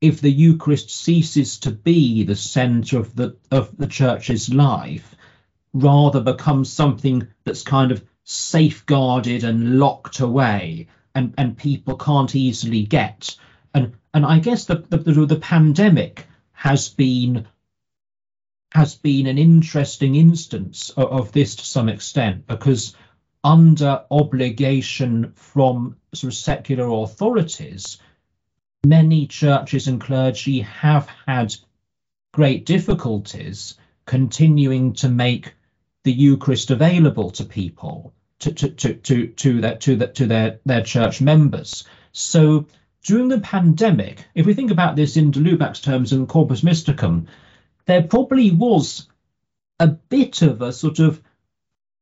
if 0.00 0.20
the 0.20 0.30
Eucharist 0.30 0.90
ceases 0.90 1.60
to 1.60 1.70
be 1.70 2.24
the 2.24 2.34
centre 2.34 2.98
of 2.98 3.14
the 3.14 3.36
of 3.50 3.76
the 3.76 3.86
church's 3.86 4.52
life, 4.52 5.14
rather 5.72 6.20
becomes 6.20 6.72
something 6.72 7.28
that's 7.44 7.62
kind 7.62 7.92
of 7.92 8.04
safeguarded 8.24 9.44
and 9.44 9.78
locked 9.78 10.20
away, 10.20 10.88
and 11.14 11.34
and 11.38 11.56
people 11.56 11.96
can't 11.96 12.34
easily 12.34 12.84
get. 12.84 13.36
And 13.74 13.94
and 14.14 14.24
I 14.24 14.38
guess 14.38 14.64
the 14.64 14.76
the, 14.76 14.98
the, 14.98 15.26
the 15.26 15.36
pandemic 15.36 16.26
has 16.52 16.88
been 16.88 17.46
has 18.72 18.94
been 18.94 19.26
an 19.26 19.38
interesting 19.38 20.14
instance 20.14 20.90
of, 20.90 21.08
of 21.08 21.32
this 21.32 21.56
to 21.56 21.64
some 21.64 21.88
extent 21.88 22.46
because 22.46 22.96
under 23.44 24.04
obligation 24.10 25.32
from 25.34 25.96
sort 26.14 26.32
of 26.32 26.38
secular 26.38 26.86
authorities, 27.02 27.98
many 28.86 29.26
churches 29.26 29.88
and 29.88 30.00
clergy 30.00 30.60
have 30.60 31.08
had 31.26 31.54
great 32.32 32.64
difficulties 32.64 33.74
continuing 34.06 34.94
to 34.94 35.08
make 35.08 35.54
the 36.04 36.12
Eucharist 36.12 36.70
available 36.70 37.30
to 37.30 37.44
people, 37.44 38.12
to 38.42 38.52
to 38.52 38.68
to 38.70 38.94
to 38.94 39.26
to 39.28 39.60
that 39.60 39.80
to 39.82 39.96
that 39.96 40.14
to 40.16 40.26
their 40.26 40.58
their 40.66 40.82
church 40.82 41.20
members. 41.20 41.84
So 42.12 42.66
during 43.04 43.28
the 43.28 43.40
pandemic, 43.40 44.26
if 44.34 44.46
we 44.46 44.54
think 44.54 44.70
about 44.70 44.96
this 44.96 45.16
in 45.16 45.30
de 45.30 45.40
Lubac's 45.40 45.80
terms 45.80 46.12
and 46.12 46.28
Corpus 46.28 46.62
Mysticum, 46.62 47.26
there 47.86 48.02
probably 48.02 48.50
was 48.50 49.08
a 49.80 49.88
bit 49.88 50.42
of 50.42 50.60
a 50.62 50.72
sort 50.72 50.98
of 50.98 51.22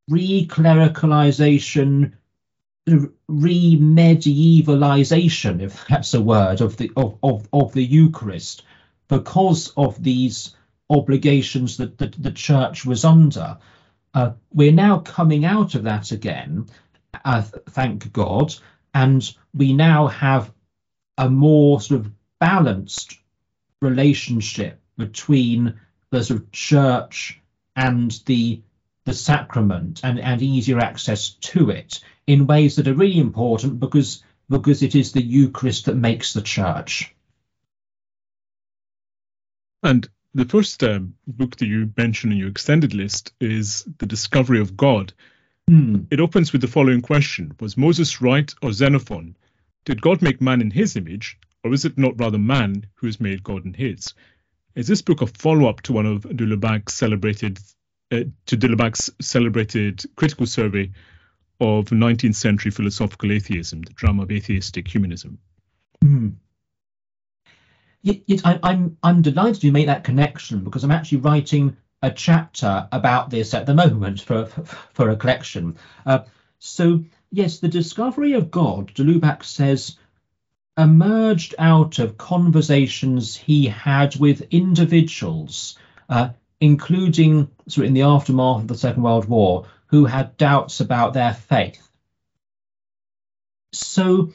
re-clericalization 0.09 2.13
re-medievalization, 3.29 5.63
if 5.63 5.87
that's 5.87 6.15
a 6.15 6.21
word, 6.21 6.61
of 6.61 6.77
the 6.77 6.91
of, 6.97 7.17
of, 7.23 7.49
of 7.53 7.73
the 7.73 7.85
Eucharist 7.85 8.65
because 9.09 9.73
of 9.77 10.03
these 10.03 10.57
obligations 10.89 11.77
that, 11.77 11.99
that 11.99 12.21
the 12.21 12.33
church 12.33 12.85
was 12.85 13.05
under. 13.05 13.59
Uh, 14.13 14.33
we're 14.53 14.73
now 14.73 14.99
coming 14.99 15.45
out 15.45 15.75
of 15.75 15.85
that 15.85 16.11
again, 16.11 16.67
uh, 17.25 17.43
thank 17.43 18.13
God, 18.13 18.55
and 18.95 19.35
we 19.55 19.73
now 19.73 20.09
have 20.09 20.53
a 21.19 21.29
more 21.29 21.81
sort 21.81 22.01
of 22.01 22.13
balanced 22.41 23.19
relationship 23.81 24.81
between 24.97 25.79
the 26.11 26.25
sort 26.25 26.41
of 26.41 26.53
church 26.53 27.41
and 27.77 28.21
the 28.27 28.61
the 29.07 29.15
sacrament 29.15 30.01
and, 30.05 30.21
and 30.21 30.43
easier 30.43 30.79
access 30.79 31.31
to 31.31 31.71
it 31.71 32.01
in 32.27 32.47
ways 32.47 32.77
that 32.77 32.87
are 32.87 32.95
really 32.95 33.19
important 33.19 33.81
because 33.81 34.23
because 34.49 34.83
it 34.83 34.95
is 34.95 35.13
the 35.13 35.23
Eucharist 35.23 35.87
that 35.87 35.97
makes 35.97 36.33
the 36.33 36.43
church. 36.43 37.15
And 39.83 40.09
the 40.35 40.45
first 40.45 40.83
um, 40.83 41.15
book 41.27 41.57
that 41.57 41.67
you 41.67 41.93
mention 41.97 42.33
in 42.33 42.39
your 42.39 42.49
extended 42.49 42.95
list 42.95 43.33
is 43.41 43.85
The 43.99 44.07
Discovery 44.07 44.61
of 44.61 44.77
God. 44.77 45.13
Hmm. 45.69 46.03
It 46.11 46.21
opens 46.21 46.53
with 46.53 46.61
the 46.61 46.69
following 46.69 47.03
question 47.03 47.53
Was 47.61 47.77
Moses 47.77 48.21
right 48.21 48.53
or 48.63 48.73
Xenophon? 48.73 49.37
Did 49.85 50.03
God 50.03 50.23
make 50.23 50.41
man 50.41 50.61
in 50.61 50.71
his 50.71 50.97
image, 50.97 51.39
or 51.65 51.73
is 51.73 51.85
it 51.85 51.99
not 51.99 52.19
rather 52.19 52.39
man 52.39 52.87
who 52.95 53.07
has 53.07 53.21
made 53.21 53.43
God 53.43 53.65
in 53.65 53.75
his? 53.75 54.15
Is 54.75 54.87
this 54.87 55.03
book 55.03 55.21
a 55.23 55.27
follow 55.27 55.69
up 55.69 55.83
to 55.83 55.93
one 55.93 56.07
of 56.07 56.23
de 56.37 56.83
celebrated 56.89 57.59
uh, 58.13 58.25
to 58.47 58.57
de 58.57 58.93
celebrated 59.21 60.05
critical 60.17 60.47
survey 60.47 60.91
of 61.61 61.87
19th 61.87 62.35
century 62.35 62.71
philosophical 62.71 63.31
atheism, 63.33 63.83
the 63.83 63.93
drama 63.93 64.23
of 64.23 64.31
atheistic 64.31 64.89
humanism. 64.89 65.39
Mm. 66.03 66.35
I, 68.07 68.23
am 68.45 68.61
I'm, 68.63 68.97
I'm 69.03 69.23
delighted 69.23 69.65
you 69.65 69.73
make 69.73 69.87
that 69.87 70.05
connection 70.05 70.65
because 70.65 70.85
I'm 70.85 70.91
actually 70.91 71.19
writing 71.19 71.77
a 72.03 72.11
chapter 72.11 72.89
about 72.93 73.31
this 73.31 73.53
at 73.53 73.67
the 73.67 73.75
moment 73.75 74.21
for 74.23 74.47
for, 74.47 75.11
a 75.11 75.17
collection. 75.17 75.77
Uh, 76.07 76.21
so 76.59 77.05
yes, 77.31 77.59
the 77.59 77.69
discovery 77.69 78.33
of 78.33 78.51
God, 78.51 78.95
de 78.95 79.05
Lubac 79.05 79.45
says, 79.45 79.97
emerged 80.79 81.55
out 81.59 81.99
of 81.99 82.17
conversations 82.17 83.37
he 83.37 83.67
had 83.67 84.17
with 84.17 84.49
individuals, 84.51 85.79
uh, 86.09 86.31
including 86.61 87.51
sort 87.69 87.87
in 87.87 87.93
the 87.93 88.03
aftermath 88.03 88.63
of 88.63 88.69
the 88.69 88.75
Second 88.77 89.03
World 89.03 89.27
War, 89.27 89.67
who 89.87 90.07
had 90.07 90.37
doubts 90.39 90.81
about 90.81 91.13
their 91.13 91.35
faith. 91.35 91.87
So 93.73 94.33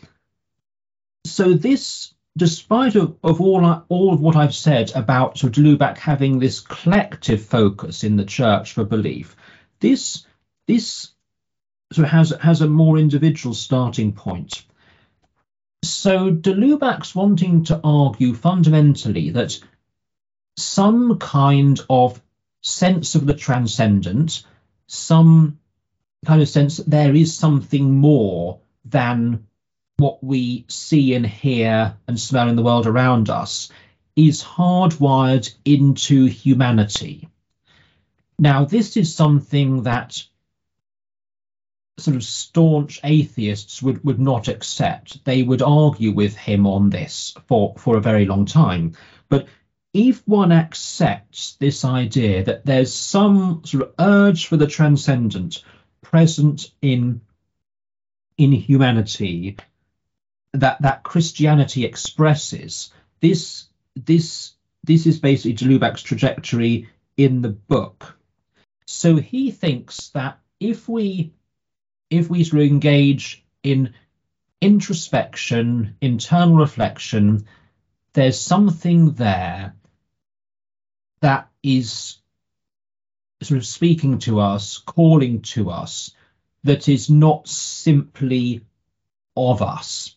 so 1.25 1.53
this, 1.53 2.13
despite 2.37 2.95
of, 2.95 3.17
of 3.23 3.39
all 3.41 3.85
all 3.89 4.13
of 4.13 4.19
what 4.19 4.35
I've 4.35 4.55
said 4.55 4.91
about 4.95 5.37
sort 5.37 5.57
of 5.57 5.63
Lubac 5.63 5.97
having 5.97 6.39
this 6.39 6.59
collective 6.59 7.43
focus 7.43 8.03
in 8.03 8.17
the 8.17 8.25
church 8.25 8.73
for 8.73 8.83
belief, 8.83 9.35
this 9.79 10.25
this 10.67 11.11
sort 11.93 12.05
of 12.05 12.11
has 12.11 12.29
has 12.41 12.61
a 12.61 12.67
more 12.67 12.97
individual 12.97 13.53
starting 13.53 14.11
point. 14.11 14.65
So 15.83 16.31
de 16.31 16.53
Lubac's 16.53 17.13
wanting 17.13 17.65
to 17.65 17.79
argue 17.83 18.33
fundamentally 18.33 19.29
that 19.31 19.59
some 20.57 21.19
kind 21.19 21.79
of 21.89 22.21
sense 22.61 23.15
of 23.15 23.27
the 23.27 23.33
transcendent, 23.33 24.43
some 24.87 25.59
kind 26.25 26.41
of 26.41 26.49
sense 26.49 26.77
that 26.77 26.89
there 26.89 27.13
is 27.13 27.35
something 27.35 27.99
more 27.99 28.59
than 28.85 29.45
what 29.97 30.23
we 30.23 30.65
see 30.67 31.13
and 31.13 31.25
hear 31.25 31.95
and 32.07 32.19
smell 32.19 32.49
in 32.49 32.55
the 32.55 32.63
world 32.63 32.87
around 32.87 33.29
us 33.29 33.69
is 34.15 34.43
hardwired 34.43 35.53
into 35.63 36.25
humanity. 36.25 37.29
Now, 38.37 38.65
this 38.65 38.97
is 38.97 39.15
something 39.15 39.83
that 39.83 40.21
sort 41.97 42.17
of 42.17 42.23
staunch 42.23 42.99
atheists 43.03 43.81
would, 43.81 44.03
would 44.03 44.19
not 44.19 44.49
accept. 44.49 45.23
They 45.23 45.43
would 45.43 45.61
argue 45.61 46.11
with 46.11 46.35
him 46.35 46.67
on 46.67 46.89
this 46.89 47.33
for, 47.47 47.73
for 47.77 47.95
a 47.95 48.01
very 48.01 48.25
long 48.25 48.45
time. 48.45 48.95
But 49.29 49.47
if 49.93 50.27
one 50.27 50.51
accepts 50.51 51.55
this 51.55 51.85
idea 51.85 52.43
that 52.43 52.65
there's 52.65 52.93
some 52.93 53.61
sort 53.63 53.83
of 53.83 53.93
urge 53.97 54.47
for 54.47 54.57
the 54.57 54.67
transcendent 54.67 55.63
present 56.01 56.71
in 56.81 57.21
in 58.37 58.51
humanity 58.51 59.55
that 60.59 60.81
that 60.81 61.03
Christianity 61.03 61.85
expresses. 61.85 62.91
This 63.19 63.65
this 63.95 64.53
this 64.83 65.07
is 65.07 65.19
basically 65.19 65.53
de 65.53 65.65
Lubac's 65.65 66.03
trajectory 66.03 66.89
in 67.17 67.41
the 67.41 67.49
book. 67.49 68.17
So 68.85 69.15
he 69.15 69.51
thinks 69.51 70.09
that 70.09 70.39
if 70.59 70.87
we 70.87 71.33
if 72.09 72.29
we 72.29 72.43
sort 72.43 72.61
of 72.61 72.67
engage 72.67 73.43
in 73.63 73.93
introspection, 74.61 75.95
internal 76.01 76.55
reflection, 76.55 77.47
there's 78.13 78.39
something 78.39 79.11
there 79.11 79.75
that 81.21 81.49
is 81.63 82.17
sort 83.41 83.57
of 83.57 83.65
speaking 83.65 84.19
to 84.19 84.39
us, 84.39 84.77
calling 84.77 85.41
to 85.41 85.69
us, 85.69 86.11
that 86.63 86.87
is 86.87 87.09
not 87.09 87.47
simply 87.47 88.61
of 89.35 89.61
us. 89.61 90.14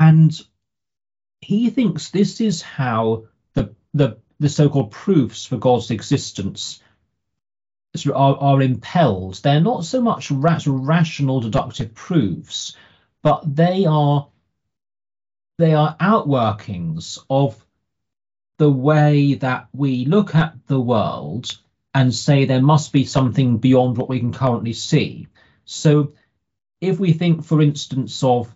And 0.00 0.36
he 1.42 1.68
thinks 1.70 2.10
this 2.10 2.40
is 2.40 2.62
how 2.62 3.24
the 3.52 3.74
the, 3.92 4.16
the 4.40 4.48
so-called 4.48 4.90
proofs 4.90 5.44
for 5.44 5.58
God's 5.58 5.90
existence 5.90 6.82
are, 8.06 8.36
are 8.36 8.62
impelled. 8.62 9.34
They're 9.42 9.60
not 9.60 9.84
so 9.84 10.00
much 10.00 10.30
rational 10.30 11.40
deductive 11.40 11.94
proofs, 11.94 12.76
but 13.22 13.42
they 13.54 13.84
are 13.84 14.28
they 15.58 15.74
are 15.74 15.96
outworkings 15.98 17.18
of 17.28 17.62
the 18.56 18.70
way 18.70 19.34
that 19.34 19.68
we 19.74 20.06
look 20.06 20.34
at 20.34 20.66
the 20.66 20.80
world 20.80 21.58
and 21.94 22.14
say 22.14 22.44
there 22.44 22.62
must 22.62 22.92
be 22.92 23.04
something 23.04 23.58
beyond 23.58 23.98
what 23.98 24.08
we 24.08 24.20
can 24.20 24.32
currently 24.32 24.72
see. 24.72 25.28
So 25.66 26.12
if 26.80 26.98
we 26.98 27.12
think, 27.12 27.44
for 27.44 27.60
instance, 27.60 28.22
of 28.22 28.54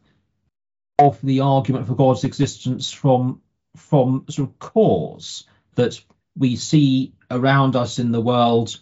of 0.98 1.20
the 1.22 1.40
argument 1.40 1.86
for 1.86 1.94
God's 1.94 2.24
existence 2.24 2.92
from 2.92 3.40
from 3.76 4.24
sort 4.30 4.50
of 4.50 4.58
cause 4.60 5.44
that 5.74 6.00
we 6.36 6.54
see 6.54 7.12
around 7.30 7.74
us 7.74 7.98
in 7.98 8.12
the 8.12 8.20
world, 8.20 8.78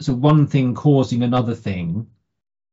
so 0.00 0.12
one 0.12 0.46
thing 0.46 0.74
causing 0.74 1.22
another 1.22 1.54
thing, 1.54 2.08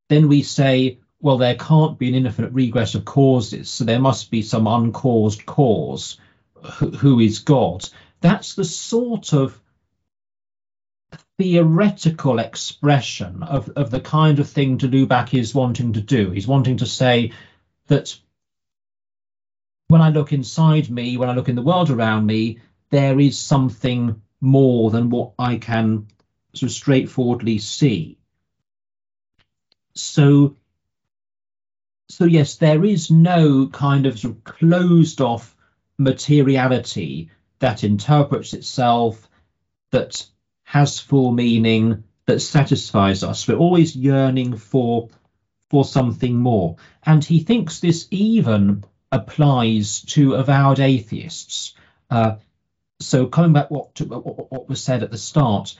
then 0.09 0.27
we 0.27 0.43
say, 0.43 0.99
well, 1.21 1.37
there 1.37 1.55
can't 1.55 1.97
be 1.97 2.09
an 2.09 2.15
infinite 2.15 2.51
regress 2.51 2.95
of 2.95 3.05
causes, 3.05 3.69
so 3.69 3.85
there 3.85 4.01
must 4.01 4.29
be 4.31 4.41
some 4.41 4.67
uncaused 4.67 5.45
cause 5.45 6.17
who, 6.61 6.91
who 6.91 7.19
is 7.21 7.39
God. 7.39 7.87
That's 8.19 8.55
the 8.55 8.65
sort 8.65 9.33
of 9.33 9.59
theoretical 11.37 12.39
expression 12.39 13.43
of, 13.43 13.69
of 13.69 13.91
the 13.91 14.01
kind 14.01 14.39
of 14.39 14.49
thing 14.49 14.77
de 14.77 14.87
Lubac 14.87 15.33
is 15.33 15.55
wanting 15.55 15.93
to 15.93 16.01
do. 16.01 16.31
He's 16.31 16.47
wanting 16.47 16.77
to 16.77 16.85
say 16.85 17.31
that 17.87 18.17
when 19.87 20.01
I 20.01 20.09
look 20.09 20.33
inside 20.33 20.89
me, 20.89 21.17
when 21.17 21.29
I 21.29 21.33
look 21.33 21.49
in 21.49 21.55
the 21.55 21.61
world 21.61 21.89
around 21.89 22.25
me, 22.25 22.59
there 22.89 23.19
is 23.19 23.37
something 23.37 24.21
more 24.41 24.89
than 24.89 25.09
what 25.09 25.33
I 25.37 25.57
can 25.57 26.07
sort 26.53 26.71
of 26.71 26.75
straightforwardly 26.75 27.59
see. 27.59 28.17
So, 29.93 30.57
so 32.09 32.25
yes, 32.25 32.55
there 32.55 32.83
is 32.83 33.11
no 33.11 33.67
kind 33.67 34.05
of 34.05 34.19
sort 34.19 34.35
of 34.35 34.43
closed 34.43 35.21
off 35.21 35.55
materiality 35.97 37.29
that 37.59 37.83
interprets 37.83 38.53
itself, 38.53 39.29
that 39.91 40.25
has 40.63 40.99
full 40.99 41.31
meaning, 41.31 42.03
that 42.25 42.39
satisfies 42.41 43.23
us. 43.23 43.47
We're 43.47 43.57
always 43.57 43.95
yearning 43.95 44.57
for 44.57 45.09
for 45.69 45.85
something 45.85 46.37
more. 46.37 46.75
And 47.03 47.23
he 47.23 47.39
thinks 47.39 47.79
this 47.79 48.07
even 48.11 48.83
applies 49.11 50.01
to 50.01 50.33
avowed 50.35 50.79
atheists. 50.79 51.73
Uh, 52.09 52.35
so 52.99 53.27
coming 53.27 53.53
back 53.53 53.69
what, 53.69 53.95
to, 53.95 54.05
what, 54.05 54.51
what 54.51 54.69
was 54.69 54.81
said 54.81 55.03
at 55.03 55.11
the 55.11 55.17
start, 55.17 55.75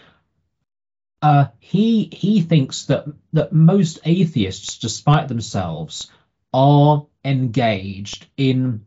uh, 1.22 1.48
he 1.60 2.10
he 2.12 2.42
thinks 2.42 2.86
that 2.86 3.06
that 3.34 3.54
most 3.54 4.00
atheists, 4.06 4.78
despite 4.78 5.28
themselves, 5.28 6.12
are 6.54 7.08
engaged 7.24 8.28
in 8.38 8.86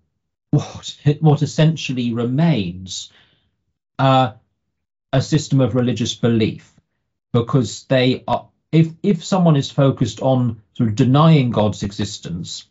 what 0.50 0.96
what 1.20 1.42
essentially 1.42 2.12
remains 2.12 3.12
uh, 3.98 4.32
a 5.12 5.22
system 5.22 5.60
of 5.60 5.74
religious 5.74 6.14
belief, 6.14 6.72
because 7.32 7.84
they 7.84 8.22
are. 8.28 8.48
If 8.70 8.92
if 9.02 9.24
someone 9.24 9.56
is 9.56 9.70
focused 9.70 10.20
on 10.20 10.62
sort 10.74 10.90
of 10.90 10.94
denying 10.94 11.50
God's 11.50 11.82
existence, 11.82 12.68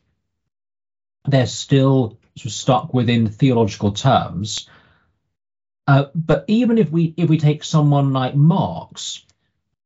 they're 1.26 1.48
still 1.48 2.20
sort 2.36 2.46
of 2.46 2.52
stuck 2.52 2.94
within 2.94 3.28
theological 3.28 3.92
terms. 3.92 4.70
Uh, 5.88 6.06
but 6.14 6.44
even 6.48 6.78
if 6.78 6.92
we 6.92 7.14
if 7.18 7.30
we 7.30 7.38
take 7.38 7.64
someone 7.64 8.12
like 8.12 8.36
Marx, 8.36 9.26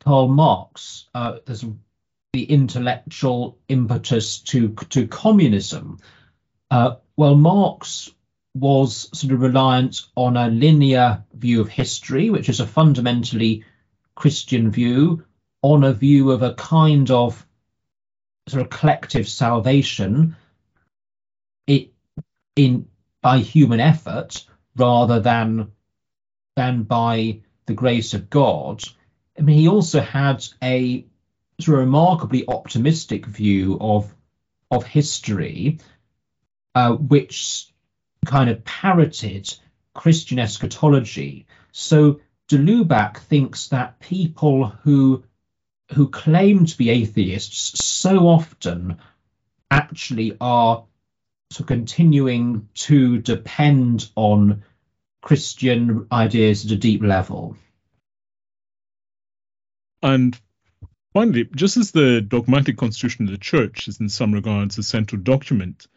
Karl 0.03 0.27
Marx, 0.27 1.07
uh, 1.13 1.37
there's 1.45 1.63
the 2.33 2.43
intellectual 2.43 3.59
impetus 3.67 4.39
to 4.39 4.69
to 4.89 5.07
communism. 5.07 5.99
Uh, 6.71 6.95
well, 7.15 7.35
Marx 7.35 8.09
was 8.55 9.09
sort 9.17 9.33
of 9.33 9.41
reliant 9.41 10.01
on 10.15 10.37
a 10.37 10.49
linear 10.49 11.23
view 11.33 11.61
of 11.61 11.69
history, 11.69 12.29
which 12.29 12.49
is 12.49 12.59
a 12.59 12.67
fundamentally 12.67 13.63
Christian 14.15 14.71
view, 14.71 15.23
on 15.61 15.83
a 15.83 15.93
view 15.93 16.31
of 16.31 16.41
a 16.41 16.53
kind 16.55 17.11
of 17.11 17.45
sort 18.47 18.63
of 18.63 18.69
collective 18.69 19.27
salvation 19.27 20.35
in 22.65 22.87
by 23.21 23.39
human 23.39 23.79
effort 23.79 24.45
rather 24.75 25.19
than 25.19 25.71
than 26.55 26.83
by 26.83 27.41
the 27.65 27.73
grace 27.73 28.13
of 28.13 28.29
God. 28.29 28.83
I 29.37 29.41
mean, 29.41 29.57
he 29.57 29.67
also 29.67 30.01
had 30.01 30.45
a 30.61 31.05
of 31.59 31.67
remarkably 31.67 32.45
optimistic 32.47 33.25
view 33.25 33.77
of 33.79 34.13
of 34.69 34.85
history, 34.85 35.79
uh, 36.75 36.93
which 36.93 37.67
kind 38.25 38.49
of 38.49 38.63
parroted 38.63 39.53
Christian 39.93 40.39
eschatology. 40.39 41.45
So 41.71 42.19
de 42.47 42.57
Lubac 42.57 43.17
thinks 43.17 43.67
that 43.69 43.99
people 43.99 44.67
who 44.83 45.23
who 45.93 46.09
claim 46.09 46.65
to 46.65 46.77
be 46.77 46.89
atheists 46.89 47.83
so 47.83 48.27
often 48.27 48.97
actually 49.69 50.37
are 50.39 50.85
so 51.51 51.65
continuing 51.65 52.69
to 52.73 53.17
depend 53.19 54.09
on 54.15 54.63
Christian 55.21 56.07
ideas 56.11 56.65
at 56.65 56.71
a 56.71 56.77
deep 56.77 57.03
level. 57.03 57.57
And 60.01 60.39
finally, 61.13 61.49
just 61.53 61.75
as 61.75 61.91
the 61.91 62.21
dogmatic 62.21 62.77
constitution 62.77 63.25
of 63.25 63.31
the 63.31 63.37
Church 63.37 63.89
is 63.89 63.99
in 63.99 64.07
some 64.07 64.31
regards 64.31 64.77
a 64.77 64.83
central 64.83 65.21
document 65.21 65.87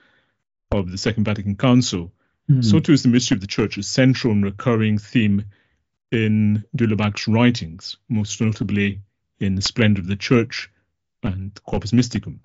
of 0.73 0.90
the 0.90 0.99
Second 0.99 1.25
Vatican 1.25 1.57
Council, 1.57 2.12
mm. 2.51 2.64
so 2.64 2.81
too 2.81 2.93
is 2.93 3.05
the 3.05 3.09
mystery 3.09 3.37
of 3.37 3.40
the 3.40 3.47
Church 3.47 3.79
a 3.79 3.85
central 3.85 4.33
and 4.33 4.45
recurring 4.45 4.99
theme 4.99 5.45
in 6.11 6.64
de 6.75 6.87
Lubac's 6.87 7.29
writings, 7.29 7.97
most 8.09 8.40
notably 8.40 9.01
in 9.38 9.55
The 9.55 9.62
Splendor 9.62 10.01
of 10.01 10.09
the 10.09 10.17
Church 10.17 10.69
and 11.23 11.59
Corpus 11.64 11.93
Mysticum. 11.93 12.40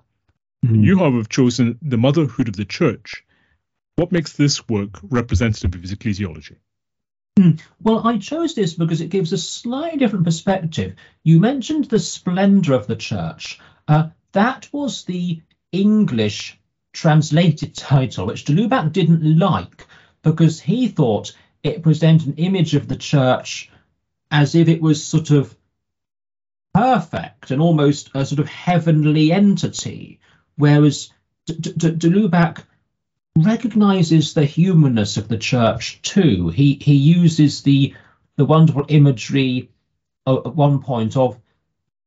Mm. 0.64 0.84
You, 0.84 0.98
however, 0.98 1.18
have 1.18 1.28
chosen 1.28 1.78
the 1.82 1.98
motherhood 1.98 2.48
of 2.48 2.56
the 2.56 2.64
church. 2.64 3.24
What 3.96 4.12
makes 4.12 4.34
this 4.34 4.68
work 4.68 4.98
representative 5.02 5.74
of 5.74 5.82
his 5.82 5.92
ecclesiology? 5.92 6.56
Hmm. 7.38 7.52
Well, 7.80 8.06
I 8.06 8.18
chose 8.18 8.54
this 8.54 8.74
because 8.74 9.00
it 9.00 9.10
gives 9.10 9.32
a 9.32 9.38
slightly 9.38 9.98
different 9.98 10.24
perspective. 10.24 10.94
You 11.22 11.40
mentioned 11.40 11.86
the 11.86 11.98
splendor 11.98 12.74
of 12.74 12.86
the 12.86 12.96
church. 12.96 13.58
Uh, 13.88 14.08
that 14.32 14.68
was 14.72 15.04
the 15.04 15.42
English 15.72 16.58
translated 16.92 17.74
title, 17.74 18.26
which 18.26 18.44
de 18.44 18.52
Lubac 18.52 18.92
didn't 18.92 19.38
like 19.38 19.86
because 20.22 20.60
he 20.60 20.88
thought 20.88 21.36
it 21.62 21.82
presented 21.82 22.28
an 22.28 22.34
image 22.34 22.74
of 22.74 22.88
the 22.88 22.96
church 22.96 23.70
as 24.30 24.54
if 24.54 24.68
it 24.68 24.82
was 24.82 25.02
sort 25.02 25.30
of 25.30 25.56
perfect 26.72 27.50
and 27.50 27.60
almost 27.60 28.10
a 28.14 28.24
sort 28.24 28.38
of 28.38 28.48
heavenly 28.48 29.32
entity, 29.32 30.20
whereas 30.56 31.10
de, 31.46 31.54
Lubac 32.08 32.64
recognizes 33.36 34.34
the 34.34 34.44
humanness 34.44 35.16
of 35.16 35.28
the 35.28 35.38
church 35.38 36.00
too. 36.02 36.48
He 36.48 36.78
he 36.80 36.94
uses 36.94 37.62
the 37.62 37.94
the 38.36 38.44
wonderful 38.44 38.86
imagery 38.88 39.70
at 40.26 40.54
one 40.54 40.80
point 40.80 41.16
of 41.16 41.38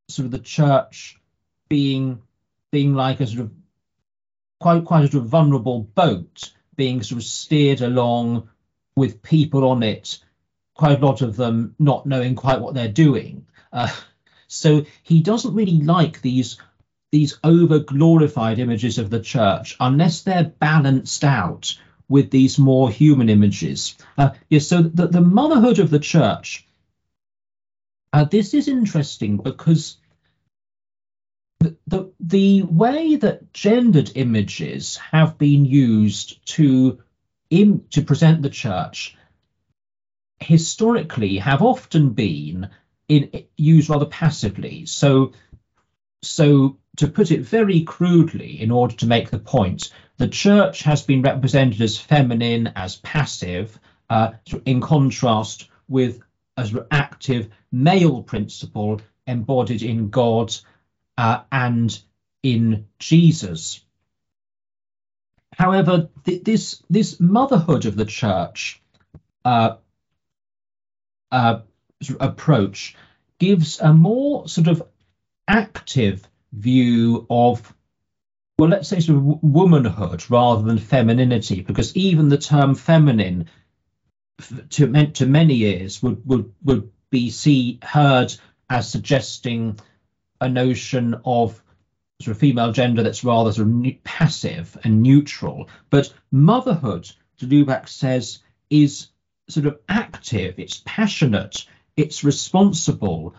sort 0.10 0.26
of 0.26 0.32
the 0.32 0.40
church 0.40 1.20
being 1.70 2.22
being 2.72 2.94
like 2.94 3.20
a 3.20 3.28
sort 3.28 3.42
of 3.42 3.52
quite 4.60 4.86
quite 4.86 5.06
a 5.06 5.12
sort 5.12 5.24
of 5.24 5.30
vulnerable 5.30 5.82
boat 5.82 6.52
being 6.76 7.04
sort 7.04 7.22
of 7.22 7.26
steered 7.26 7.82
along 7.82 8.50
with 8.96 9.22
people 9.22 9.68
on 9.68 9.84
it, 9.84 10.20
quite 10.76 11.00
a 11.00 11.06
lot 11.06 11.22
of 11.22 11.36
them 11.36 11.76
not 11.80 12.06
knowing 12.06 12.36
quite 12.36 12.62
what 12.62 12.74
they're 12.74 12.88
doing. 12.88 13.46
Uh, 13.72 13.92
so 14.48 14.86
he 15.04 15.22
doesn't 15.22 15.56
really 15.56 15.82
like 15.82 16.22
these 16.22 16.58
these 17.14 17.38
over 17.44 17.78
glorified 17.78 18.58
images 18.58 18.98
of 18.98 19.12
the 19.12 19.20
church 19.20 19.78
unless 19.80 20.24
they're 20.24 20.52
balanced 20.60 21.24
out 21.24 21.78
with 22.10 22.32
these 22.32 22.58
more 22.58 22.90
human 22.90 23.30
images. 23.30 23.96
Uh, 24.18 24.32
yes, 24.50 24.68
so 24.68 24.82
the, 24.82 25.08
the 25.08 25.22
motherhood 25.22 25.78
of 25.78 25.92
the 25.92 26.00
church. 26.00 26.68
Uh, 28.12 28.24
this 28.24 28.56
is 28.56 28.68
interesting 28.68 29.38
because 29.38 29.98
the, 31.60 31.78
the, 31.86 32.12
the 32.20 32.64
way 32.64 33.16
that 33.18 33.54
gendered 33.54 34.12
images 34.16 34.98
have 34.98 35.38
been 35.38 35.66
used 35.66 36.44
to 36.48 37.00
in, 37.52 37.86
to 37.92 38.02
present 38.02 38.42
the 38.42 38.50
church 38.50 39.16
historically 40.40 41.38
have 41.38 41.62
often 41.62 42.10
been 42.10 42.70
in 43.08 43.30
used 43.56 43.92
rather 43.92 44.08
passively. 44.08 44.88
So 44.88 45.34
so 46.24 46.78
to 46.98 47.08
put 47.08 47.32
it 47.32 47.42
very 47.42 47.82
crudely, 47.82 48.62
in 48.62 48.72
order 48.72 48.96
to 48.96 49.08
make 49.08 49.30
the 49.30 49.40
point, 49.40 49.92
the 50.18 50.28
church 50.28 50.84
has 50.84 51.02
been 51.02 51.22
represented 51.22 51.82
as 51.82 51.98
feminine, 51.98 52.68
as 52.76 52.98
passive, 52.98 53.80
uh, 54.10 54.32
in 54.66 54.80
contrast 54.80 55.70
with 55.88 56.22
as 56.56 56.76
active 56.92 57.50
male 57.72 58.22
principle 58.22 59.02
embodied 59.26 59.82
in 59.82 60.10
God 60.10 60.56
uh, 61.18 61.42
and 61.52 62.00
in 62.44 62.86
Jesus. 63.00 63.84
However, 65.58 66.10
th- 66.26 66.44
this 66.44 66.84
this 66.90 67.20
motherhood 67.20 67.86
of 67.86 67.96
the 67.96 68.06
church 68.06 68.82
uh, 69.46 69.78
uh, 71.32 71.62
approach 72.20 72.96
gives 73.40 73.80
a 73.80 73.94
more 73.94 74.48
sort 74.48 74.68
of 74.68 74.84
active 75.48 76.28
view 76.54 77.26
of 77.30 77.74
well 78.58 78.70
let's 78.70 78.88
say 78.88 79.00
sort 79.00 79.18
of 79.18 79.44
womanhood 79.44 80.30
rather 80.30 80.62
than 80.62 80.78
femininity 80.78 81.62
because 81.62 81.96
even 81.98 82.30
the 82.30 82.38
term 82.38 82.76
feminine 82.76 83.48
to 84.70 84.88
meant 84.88 85.16
to 85.16 85.26
many 85.26 85.62
ears 85.64 86.02
would 86.04 86.26
would 86.26 86.54
would 86.64 86.92
be 87.10 87.30
see 87.30 87.80
heard 87.82 88.34
as 88.70 88.90
suggesting 88.90 89.78
a 90.42 90.50
notion 90.50 91.16
of 91.26 91.62
sort 92.22 92.36
of 92.36 92.40
female 92.40 92.72
gender 92.72 93.04
that's 93.04 93.24
rather 93.24 93.52
sort 93.52 93.68
of 93.68 94.04
passive 94.04 94.78
and 94.84 95.02
neutral. 95.02 95.70
But 95.90 96.14
motherhood 96.32 97.12
de 97.38 97.46
Lubac 97.46 97.88
says 97.88 98.40
is 98.70 99.10
sort 99.50 99.66
of 99.66 99.80
active. 99.90 100.56
It's 100.58 100.82
passionate. 100.86 101.66
It's 101.96 102.24
responsible 102.24 103.36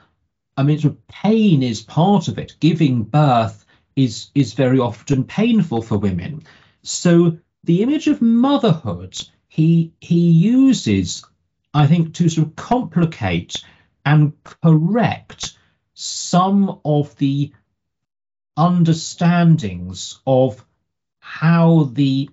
I 0.56 0.62
mean, 0.62 0.78
sort 0.78 0.94
of 0.94 1.06
pain 1.08 1.62
is 1.62 1.82
part 1.82 2.28
of 2.28 2.38
it. 2.38 2.56
Giving 2.60 3.02
birth 3.04 3.64
is 3.96 4.30
is 4.34 4.54
very 4.54 4.78
often 4.78 5.24
painful 5.24 5.82
for 5.82 5.98
women. 5.98 6.42
So 6.82 7.38
the 7.64 7.82
image 7.82 8.08
of 8.08 8.22
motherhood 8.22 9.18
he 9.48 9.92
he 10.00 10.30
uses, 10.30 11.24
I 11.72 11.86
think, 11.86 12.14
to 12.14 12.28
sort 12.28 12.48
of 12.48 12.56
complicate 12.56 13.64
and 14.04 14.32
correct 14.62 15.56
some 15.94 16.80
of 16.84 17.16
the 17.16 17.52
understandings 18.56 20.20
of 20.26 20.64
how 21.20 21.84
the 21.92 22.30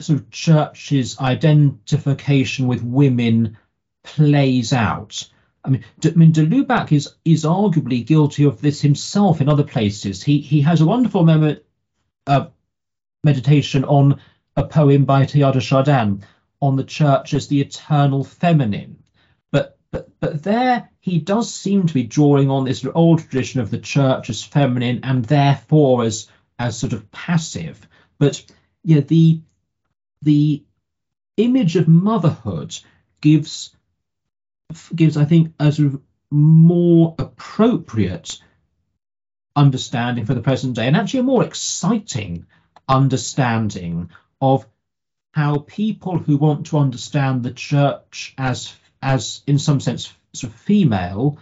sort 0.00 0.20
of 0.20 0.30
church's 0.30 1.18
identification 1.18 2.66
with 2.66 2.82
women 2.82 3.56
plays 4.02 4.72
out. 4.72 5.28
I 5.68 5.70
mean, 5.70 5.84
I 6.02 6.10
mean, 6.10 6.32
de 6.32 6.46
Lubac 6.46 6.92
is 6.92 7.14
is 7.26 7.44
arguably 7.44 8.06
guilty 8.06 8.44
of 8.44 8.60
this 8.62 8.80
himself 8.80 9.42
in 9.42 9.50
other 9.50 9.64
places. 9.64 10.22
He 10.22 10.40
he 10.40 10.62
has 10.62 10.80
a 10.80 10.86
wonderful 10.86 11.24
moment, 11.24 11.62
uh, 12.26 12.46
meditation 13.22 13.84
on 13.84 14.18
a 14.56 14.64
poem 14.64 15.04
by 15.04 15.26
Teilhard 15.26 15.60
Chardin 15.60 16.24
on 16.62 16.76
the 16.76 16.84
church 16.84 17.34
as 17.34 17.48
the 17.48 17.60
eternal 17.60 18.24
feminine. 18.24 19.02
But 19.50 19.78
but 19.90 20.08
but 20.20 20.42
there 20.42 20.88
he 21.00 21.18
does 21.18 21.52
seem 21.52 21.86
to 21.86 21.94
be 21.94 22.04
drawing 22.04 22.50
on 22.50 22.64
this 22.64 22.86
old 22.86 23.20
tradition 23.20 23.60
of 23.60 23.70
the 23.70 23.78
church 23.78 24.30
as 24.30 24.42
feminine 24.42 25.00
and 25.02 25.22
therefore 25.22 26.04
as 26.04 26.28
as 26.58 26.78
sort 26.78 26.94
of 26.94 27.10
passive. 27.12 27.86
But 28.18 28.42
yeah, 28.84 29.00
the 29.00 29.42
the 30.22 30.64
image 31.36 31.76
of 31.76 31.88
motherhood 31.88 32.74
gives 33.20 33.76
gives, 34.94 35.16
I 35.16 35.24
think, 35.24 35.54
a 35.58 35.72
sort 35.72 35.94
of 35.94 36.00
more 36.30 37.14
appropriate 37.18 38.38
understanding 39.56 40.24
for 40.24 40.34
the 40.34 40.40
present 40.40 40.76
day 40.76 40.86
and 40.86 40.96
actually 40.96 41.20
a 41.20 41.24
more 41.24 41.44
exciting 41.44 42.46
understanding 42.88 44.10
of 44.40 44.66
how 45.32 45.58
people 45.58 46.18
who 46.18 46.36
want 46.36 46.66
to 46.66 46.78
understand 46.78 47.42
the 47.42 47.50
church 47.50 48.34
as 48.38 48.74
as 49.02 49.42
in 49.46 49.58
some 49.58 49.80
sense 49.80 50.12
sort 50.32 50.52
of 50.52 50.58
female 50.58 51.38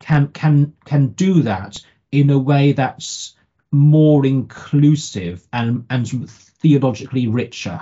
can 0.00 0.28
can 0.28 0.74
can 0.84 1.08
do 1.08 1.42
that 1.42 1.80
in 2.12 2.30
a 2.30 2.38
way 2.38 2.72
that's 2.72 3.36
more 3.72 4.24
inclusive 4.24 5.46
and 5.52 5.84
and 5.90 6.30
theologically 6.30 7.26
richer. 7.26 7.80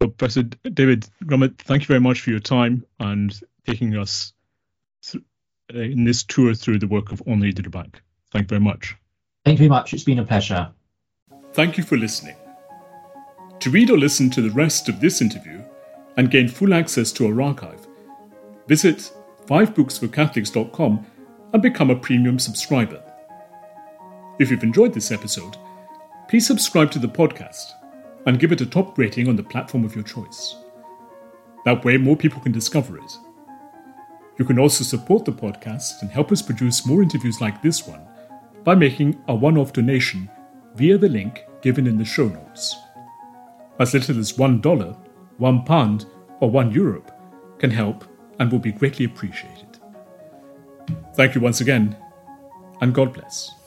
Well, 0.00 0.10
Professor 0.10 0.42
David 0.42 1.06
Grumett, 1.24 1.58
thank 1.58 1.82
you 1.82 1.86
very 1.86 2.00
much 2.00 2.22
for 2.22 2.30
your 2.30 2.40
time 2.40 2.86
and 2.98 3.38
taking 3.66 3.96
us 3.98 4.32
th- 5.04 5.22
uh, 5.74 5.78
in 5.78 6.04
this 6.04 6.22
tour 6.22 6.54
through 6.54 6.78
the 6.78 6.86
work 6.86 7.12
of 7.12 7.22
Henri 7.26 7.52
de 7.52 7.62
Lubac. 7.62 7.96
Thank 8.32 8.44
you 8.44 8.48
very 8.48 8.62
much. 8.62 8.96
Thank 9.44 9.58
you 9.58 9.68
very 9.68 9.68
much. 9.68 9.92
It's 9.92 10.04
been 10.04 10.18
a 10.18 10.24
pleasure. 10.24 10.70
Thank 11.52 11.76
you 11.76 11.84
for 11.84 11.98
listening. 11.98 12.36
To 13.60 13.70
read 13.70 13.90
or 13.90 13.98
listen 13.98 14.30
to 14.30 14.40
the 14.40 14.50
rest 14.50 14.88
of 14.88 15.00
this 15.00 15.20
interview 15.20 15.62
and 16.16 16.30
gain 16.30 16.48
full 16.48 16.72
access 16.72 17.12
to 17.12 17.26
our 17.26 17.42
archive, 17.42 17.86
visit 18.68 19.12
fivebooksforcatholics.com 19.46 21.06
and 21.52 21.62
become 21.62 21.90
a 21.90 21.96
premium 21.96 22.38
subscriber. 22.38 23.02
If 24.38 24.50
you've 24.50 24.62
enjoyed 24.62 24.94
this 24.94 25.10
episode, 25.10 25.58
please 26.30 26.46
subscribe 26.46 26.90
to 26.92 26.98
the 26.98 27.08
podcast 27.08 27.72
and 28.26 28.38
give 28.38 28.52
it 28.52 28.60
a 28.60 28.66
top 28.66 28.98
rating 28.98 29.28
on 29.28 29.36
the 29.36 29.42
platform 29.42 29.84
of 29.84 29.94
your 29.94 30.04
choice. 30.04 30.56
That 31.64 31.84
way, 31.84 31.96
more 31.96 32.16
people 32.16 32.40
can 32.40 32.52
discover 32.52 32.98
it. 32.98 33.18
You 34.38 34.44
can 34.44 34.58
also 34.58 34.84
support 34.84 35.24
the 35.24 35.32
podcast 35.32 36.00
and 36.00 36.10
help 36.10 36.32
us 36.32 36.40
produce 36.40 36.86
more 36.86 37.02
interviews 37.02 37.40
like 37.40 37.60
this 37.60 37.86
one 37.86 38.06
by 38.64 38.74
making 38.74 39.22
a 39.28 39.34
one 39.34 39.58
off 39.58 39.72
donation 39.72 40.30
via 40.74 40.96
the 40.96 41.08
link 41.08 41.44
given 41.62 41.86
in 41.86 41.98
the 41.98 42.04
show 42.04 42.28
notes. 42.28 42.76
As 43.78 43.92
little 43.94 44.18
as 44.18 44.32
$1, 44.32 44.60
£1, 44.60 46.06
or 46.40 46.50
€1 46.50 46.74
euro 46.74 47.02
can 47.58 47.70
help 47.70 48.04
and 48.38 48.50
will 48.50 48.58
be 48.58 48.72
greatly 48.72 49.04
appreciated. 49.04 49.78
Thank 51.14 51.34
you 51.34 51.40
once 51.40 51.60
again, 51.60 51.96
and 52.80 52.94
God 52.94 53.12
bless. 53.12 53.59